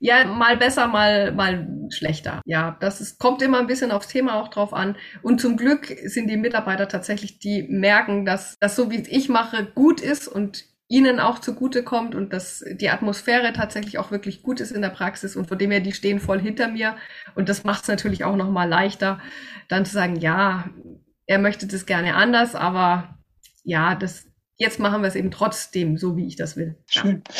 ja, 0.00 0.24
mal 0.24 0.56
besser, 0.56 0.86
mal, 0.86 1.32
mal 1.32 1.68
schlechter. 1.90 2.40
Ja, 2.44 2.76
das 2.80 3.00
ist, 3.00 3.18
kommt 3.18 3.42
immer 3.42 3.58
ein 3.58 3.66
bisschen 3.66 3.90
aufs 3.90 4.08
Thema 4.08 4.40
auch 4.40 4.48
drauf 4.48 4.72
an. 4.72 4.96
Und 5.22 5.40
zum 5.40 5.56
Glück 5.56 5.86
sind 6.04 6.28
die 6.28 6.36
Mitarbeiter 6.36 6.88
tatsächlich, 6.88 7.38
die 7.40 7.64
merken, 7.64 8.24
dass 8.24 8.56
das 8.60 8.76
so, 8.76 8.90
wie 8.90 9.02
ich 9.08 9.28
mache, 9.28 9.66
gut 9.66 10.00
ist 10.00 10.28
und 10.28 10.64
ihnen 10.88 11.20
auch 11.20 11.38
zugute 11.38 11.82
kommt 11.82 12.14
und 12.14 12.32
dass 12.32 12.64
die 12.70 12.88
Atmosphäre 12.88 13.52
tatsächlich 13.52 13.98
auch 13.98 14.10
wirklich 14.10 14.42
gut 14.42 14.60
ist 14.60 14.72
in 14.72 14.80
der 14.80 14.88
Praxis 14.88 15.36
und 15.36 15.46
von 15.46 15.58
dem 15.58 15.70
her, 15.70 15.80
die 15.80 15.92
stehen 15.92 16.18
voll 16.18 16.40
hinter 16.40 16.68
mir. 16.68 16.96
Und 17.34 17.50
das 17.50 17.64
macht 17.64 17.82
es 17.82 17.88
natürlich 17.88 18.24
auch 18.24 18.36
nochmal 18.36 18.68
leichter, 18.68 19.20
dann 19.68 19.84
zu 19.84 19.92
sagen, 19.92 20.16
ja, 20.16 20.70
er 21.26 21.38
möchte 21.38 21.66
das 21.66 21.84
gerne 21.84 22.14
anders, 22.14 22.54
aber 22.54 23.18
ja, 23.64 23.94
das, 23.94 24.24
jetzt 24.56 24.80
machen 24.80 25.02
wir 25.02 25.08
es 25.08 25.14
eben 25.14 25.30
trotzdem 25.30 25.98
so, 25.98 26.16
wie 26.16 26.26
ich 26.26 26.36
das 26.36 26.56
will. 26.56 26.78
Schön. 26.86 27.22
Ja. 27.28 27.34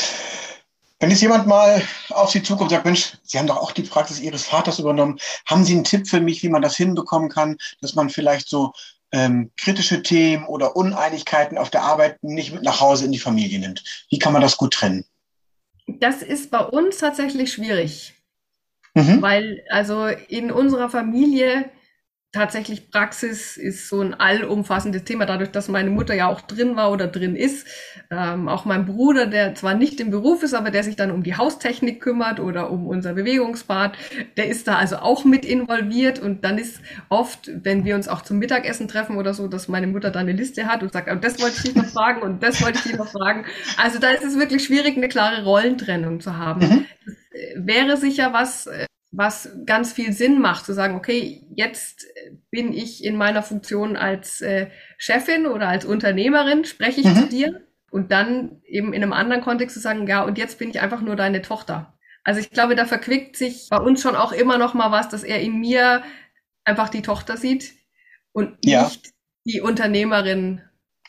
Wenn 1.01 1.11
jetzt 1.11 1.23
jemand 1.23 1.47
mal 1.47 1.81
auf 2.11 2.31
Sie 2.31 2.43
zukommt 2.43 2.71
und 2.71 2.77
sagt, 2.77 2.85
Mensch, 2.85 3.17
Sie 3.23 3.39
haben 3.39 3.47
doch 3.47 3.59
auch 3.59 3.71
die 3.71 3.83
Praxis 3.83 4.21
Ihres 4.21 4.45
Vaters 4.45 4.81
übernommen. 4.81 5.19
Haben 5.47 5.65
Sie 5.65 5.75
einen 5.75 5.85
Tipp 5.85 6.09
für 6.09 6.21
mich, 6.21 6.43
wie 6.43 6.49
man 6.49 6.61
das 6.61 6.77
hinbekommen 6.77 7.31
kann, 7.31 7.57
dass 7.81 7.95
man 7.95 8.11
vielleicht 8.11 8.49
so 8.49 8.73
ähm, 9.13 9.51
kritische 9.57 10.03
Themen 10.03 10.47
oder 10.47 10.77
Uneinigkeiten 10.77 11.59
auf 11.59 11.71
der 11.71 11.83
Arbeit 11.83 12.23
nicht 12.23 12.53
mit 12.53 12.63
nach 12.63 12.81
Hause 12.81 13.05
in 13.07 13.13
die 13.13 13.19
Familie 13.19 13.59
nimmt? 13.59 13.85
Wie 14.11 14.19
kann 14.19 14.33
man 14.33 14.43
das 14.43 14.57
gut 14.57 14.75
trennen? 14.75 15.05
Das 15.87 16.23
ist 16.23 16.51
bei 16.51 16.61
uns 16.61 16.99
tatsächlich 16.99 17.53
schwierig. 17.53 18.15
Mhm. 18.95 19.23
Weil 19.23 19.65
also 19.71 20.07
in 20.07 20.51
unserer 20.51 20.91
Familie 20.91 21.71
tatsächlich 22.33 22.91
Praxis 22.91 23.57
ist 23.57 23.89
so 23.89 24.03
ein 24.03 24.13
allumfassendes 24.13 25.05
Thema, 25.05 25.25
dadurch, 25.25 25.51
dass 25.51 25.69
meine 25.69 25.89
Mutter 25.89 26.15
ja 26.15 26.27
auch 26.29 26.43
drin 26.43 26.77
war 26.77 26.93
oder 26.93 27.07
drin 27.07 27.35
ist. 27.35 27.67
Ähm, 28.11 28.49
auch 28.49 28.67
mein 28.67 28.85
Bruder, 28.85 29.27
der 29.27 29.55
zwar 29.55 29.75
nicht 29.75 29.99
im 30.01 30.11
Beruf 30.11 30.43
ist, 30.43 30.53
aber 30.53 30.71
der 30.71 30.85
sich 30.85 30.97
dann 30.97 31.11
um 31.11 31.23
die 31.23 31.37
Haustechnik 31.37 32.03
kümmert 32.03 32.39
oder 32.39 32.71
um 32.71 32.87
unser 32.87 33.15
Bewegungsbad, 33.15 33.97
der 34.37 34.49
ist 34.49 34.69
da 34.69 34.77
also 34.77 34.97
auch 34.97 35.25
mit 35.25 35.47
involviert. 35.47 36.19
Und 36.19 36.45
dann 36.45 36.59
ist 36.59 36.81
oft, 37.09 37.51
wenn 37.65 37.85
wir 37.85 37.95
uns 37.95 38.09
auch 38.09 38.21
zum 38.21 38.39
Mittagessen 38.39 38.89
treffen 38.89 39.17
oder 39.17 39.33
so, 39.33 39.49
dass 39.49 39.69
meine 39.69 39.87
Mutter 39.87 40.11
da 40.11 40.21
eine 40.21 40.33
Liste 40.33 40.67
hat 40.67 40.83
und 40.83 40.93
sagt, 40.93 41.09
oh, 41.11 41.15
das 41.15 41.41
wollte 41.41 41.57
ich 41.57 41.63
dich 41.63 41.75
noch 41.75 41.87
fragen 41.87 42.21
und 42.23 42.43
das 42.43 42.63
wollte 42.63 42.79
ich 42.79 42.85
dich 42.85 42.97
noch 42.97 43.09
fragen. 43.09 43.47
Also 43.79 43.99
da 43.99 44.11
ist 44.11 44.25
es 44.25 44.39
wirklich 44.39 44.65
schwierig, 44.65 44.97
eine 44.97 45.09
klare 45.09 45.45
Rollentrennung 45.45 46.21
zu 46.21 46.37
haben. 46.37 46.61
Mhm. 46.61 46.87
Das 47.07 47.15
äh, 47.33 47.55
wäre 47.57 47.97
sicher 47.97 48.35
was, 48.35 48.67
äh, 48.67 48.87
was 49.11 49.51
ganz 49.65 49.93
viel 49.93 50.13
Sinn 50.13 50.41
macht, 50.41 50.67
zu 50.67 50.75
sagen, 50.75 50.95
okay, 50.95 51.43
jetzt 51.55 52.07
bin 52.51 52.73
ich 52.73 53.03
in 53.03 53.17
meiner 53.17 53.43
Funktion 53.43 53.97
als 53.97 54.41
äh, 54.43 54.69
Chefin 54.99 55.47
oder 55.47 55.69
als 55.69 55.85
Unternehmerin, 55.85 56.65
spreche 56.65 57.01
ich 57.01 57.07
mhm. 57.07 57.15
zu 57.15 57.29
dir 57.29 57.61
und 57.91 58.13
dann 58.13 58.61
eben 58.67 58.93
in 58.93 59.03
einem 59.03 59.15
anderen 59.15 59.43
Kontext 59.43 59.75
zu 59.75 59.81
sagen, 59.81 60.07
ja, 60.07 60.23
und 60.23 60.37
jetzt 60.37 60.59
bin 60.59 60.69
ich 60.69 60.81
einfach 60.81 61.01
nur 61.01 61.17
deine 61.17 61.41
Tochter. 61.41 61.95
Also 62.23 62.41
ich 62.41 62.51
glaube, 62.51 62.75
da 62.75 62.85
verquickt 62.85 63.37
sich 63.37 63.69
bei 63.71 63.79
uns 63.79 64.03
schon 64.03 64.15
auch 64.15 64.33
immer 64.33 64.59
noch 64.59 64.75
mal 64.75 64.93
was, 64.93 65.09
dass 65.09 65.25
er 65.25 65.41
in 65.41 65.59
mir 65.59 66.03
einfach 66.65 66.91
die 66.91 67.03
Tochter 67.03 67.39
sieht 67.39 67.73
und 68.33 68.59
ja. 68.63 68.85
nicht 68.85 69.15
die 69.45 69.63
Unternehmerin. 69.63 70.61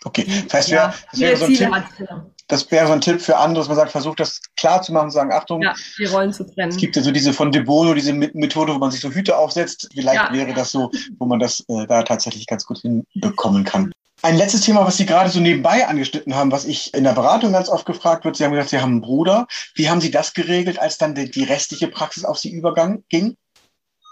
Okay, 0.06 0.26
das 0.46 0.54
heißt, 0.54 0.70
ja, 0.70 0.94
das 1.12 1.20
wäre 1.20 1.36
so 1.36 1.46
ein 1.46 1.54
Tipp, 1.54 1.70
genau 1.98 2.32
das 2.50 2.70
wäre 2.72 2.88
so 2.88 2.94
ein 2.94 3.02
Tipp 3.02 3.22
für 3.22 3.38
andere, 3.38 3.62
dass 3.62 3.68
man 3.68 3.78
sagt, 3.78 3.92
versucht 3.92 4.20
das 4.20 4.42
klar 4.58 4.82
zu 4.82 4.92
machen, 4.92 5.12
sagen, 5.12 5.32
Achtung, 5.32 5.62
ja, 5.62 5.74
die 5.98 6.06
Rollen 6.06 6.34
zu 6.34 6.44
trennen. 6.44 6.70
Es 6.70 6.78
gibt 6.78 6.96
ja 6.96 7.02
so 7.02 7.12
diese 7.12 7.32
von 7.32 7.52
De 7.52 7.62
Bono, 7.62 7.94
diese 7.94 8.12
Methode, 8.12 8.74
wo 8.74 8.80
man 8.80 8.92
sich 8.92 9.02
so 9.02 9.12
Hüte 9.12 9.38
aufsetzt. 9.38 9.88
Vielleicht 9.94 10.16
ja. 10.16 10.34
wäre 10.34 10.54
das 10.54 10.72
so, 10.72 10.92
wo 11.20 11.26
man 11.26 11.40
das 11.40 11.64
äh, 11.70 11.86
da 11.88 12.04
tatsächlich 12.04 12.48
ganz 12.48 12.66
gut 12.66 12.80
hinbekommen 12.80 13.64
kann. 13.64 13.92
Ein 14.22 14.36
letztes 14.36 14.62
Thema, 14.62 14.86
was 14.86 14.98
Sie 14.98 15.06
gerade 15.06 15.30
so 15.30 15.40
nebenbei 15.40 15.88
angeschnitten 15.88 16.36
haben, 16.36 16.52
was 16.52 16.66
ich 16.66 16.94
in 16.94 17.06
der 17.06 17.14
Beratung 17.14 17.54
ganz 17.54 17.70
oft 17.70 17.86
gefragt 17.86 18.26
wird. 18.26 18.36
Sie 18.36 18.44
haben 18.44 18.52
gesagt, 18.52 18.72
Sie 18.72 18.80
haben 18.80 18.92
einen 18.94 19.02
Bruder. 19.02 19.48
Wie 19.76 19.90
haben 19.90 20.02
Sie 20.02 20.12
das 20.12 20.34
geregelt, 20.34 20.80
als 20.80 20.98
dann 20.98 21.16
die, 21.16 21.32
die 21.32 21.44
restliche 21.44 21.88
Praxis 21.88 22.26
auf 22.26 22.38
Sie 22.38 22.52
übergang 22.52 23.04
ging? 23.10 23.38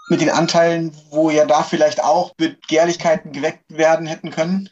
Mit 0.08 0.22
den 0.22 0.30
Anteilen, 0.30 0.96
wo 1.10 1.28
ja 1.28 1.44
da 1.44 1.62
vielleicht 1.62 2.02
auch 2.02 2.34
Begehrlichkeiten 2.36 3.32
geweckt 3.32 3.64
werden 3.68 4.06
hätten 4.06 4.30
können? 4.30 4.70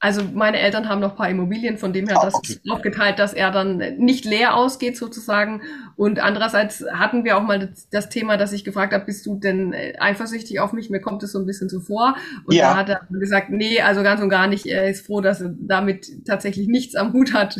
Also 0.00 0.22
meine 0.34 0.58
Eltern 0.58 0.88
haben 0.88 1.00
noch 1.00 1.12
ein 1.12 1.16
paar 1.16 1.28
Immobilien, 1.28 1.78
von 1.78 1.92
dem 1.92 2.08
her 2.08 2.18
das 2.22 2.34
okay. 2.34 2.58
aufgeteilt, 2.70 3.18
dass 3.18 3.32
er 3.32 3.50
dann 3.50 3.78
nicht 3.98 4.24
leer 4.24 4.56
ausgeht 4.56 4.96
sozusagen. 4.96 5.62
Und 5.96 6.18
andererseits 6.18 6.84
hatten 6.92 7.24
wir 7.24 7.36
auch 7.36 7.42
mal 7.42 7.72
das, 7.90 8.08
Thema, 8.08 8.36
dass 8.36 8.52
ich 8.52 8.64
gefragt 8.64 8.92
habe, 8.92 9.04
bist 9.04 9.24
du 9.26 9.38
denn 9.38 9.72
äh, 9.72 9.94
eifersüchtig 9.98 10.60
auf 10.60 10.72
mich? 10.72 10.90
Mir 10.90 11.00
kommt 11.00 11.22
es 11.22 11.32
so 11.32 11.38
ein 11.38 11.46
bisschen 11.46 11.68
so 11.68 11.80
vor. 11.80 12.16
Und 12.46 12.54
ja. 12.54 12.72
da 12.72 12.76
hat 12.76 12.88
er 12.88 13.06
gesagt, 13.10 13.50
nee, 13.50 13.80
also 13.80 14.02
ganz 14.02 14.20
und 14.20 14.28
gar 14.28 14.46
nicht. 14.46 14.66
Er 14.66 14.88
ist 14.88 15.06
froh, 15.06 15.20
dass 15.20 15.40
er 15.40 15.54
damit 15.56 16.06
tatsächlich 16.26 16.68
nichts 16.68 16.96
am 16.96 17.12
Hut 17.12 17.32
hat 17.32 17.58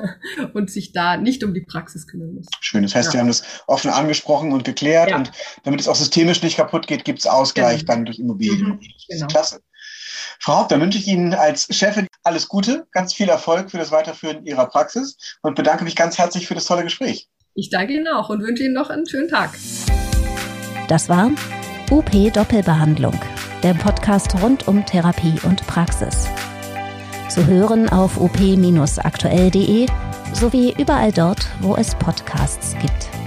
und 0.54 0.70
sich 0.70 0.92
da 0.92 1.16
nicht 1.16 1.44
um 1.44 1.54
die 1.54 1.62
Praxis 1.62 2.06
kümmern 2.06 2.34
muss. 2.34 2.46
Schön. 2.60 2.82
Das 2.82 2.94
heißt, 2.94 3.08
ja. 3.08 3.12
wir 3.14 3.20
haben 3.20 3.28
das 3.28 3.44
offen 3.66 3.90
angesprochen 3.90 4.52
und 4.52 4.64
geklärt. 4.64 5.10
Ja. 5.10 5.16
Und 5.16 5.30
damit 5.64 5.80
es 5.80 5.88
auch 5.88 5.96
systemisch 5.96 6.42
nicht 6.42 6.56
kaputt 6.56 6.86
geht, 6.86 7.04
gibt 7.04 7.20
es 7.20 7.26
Ausgleich 7.26 7.80
genau. 7.80 7.94
dann 7.94 8.04
durch 8.04 8.18
Immobilien. 8.18 8.68
Mhm. 8.68 8.80
Genau. 9.08 9.26
Klasse. 9.28 9.60
Frau 10.40 10.58
Haupt, 10.58 10.72
dann 10.72 10.80
wünsche 10.80 10.98
ich 10.98 11.06
Ihnen 11.06 11.34
als 11.34 11.66
Chefin 11.70 12.06
alles 12.22 12.48
Gute, 12.48 12.86
ganz 12.92 13.12
viel 13.12 13.28
Erfolg 13.28 13.70
für 13.70 13.78
das 13.78 13.90
Weiterführen 13.90 14.46
Ihrer 14.46 14.66
Praxis 14.66 15.16
und 15.42 15.54
bedanke 15.54 15.84
mich 15.84 15.96
ganz 15.96 16.18
herzlich 16.18 16.46
für 16.46 16.54
das 16.54 16.66
tolle 16.66 16.84
Gespräch. 16.84 17.28
Ich 17.54 17.70
danke 17.70 17.94
Ihnen 17.94 18.08
auch 18.08 18.28
und 18.28 18.42
wünsche 18.42 18.62
Ihnen 18.62 18.74
noch 18.74 18.90
einen 18.90 19.08
schönen 19.08 19.28
Tag. 19.28 19.50
Das 20.88 21.08
war 21.08 21.30
UP 21.90 22.10
Doppelbehandlung, 22.32 23.18
der 23.62 23.74
Podcast 23.74 24.40
rund 24.42 24.68
um 24.68 24.86
Therapie 24.86 25.34
und 25.42 25.66
Praxis. 25.66 26.28
Zu 27.28 27.46
hören 27.46 27.88
auf 27.88 28.18
op-aktuell.de 28.20 29.86
sowie 30.32 30.74
überall 30.78 31.12
dort, 31.12 31.48
wo 31.60 31.76
es 31.76 31.94
Podcasts 31.96 32.76
gibt. 32.80 33.17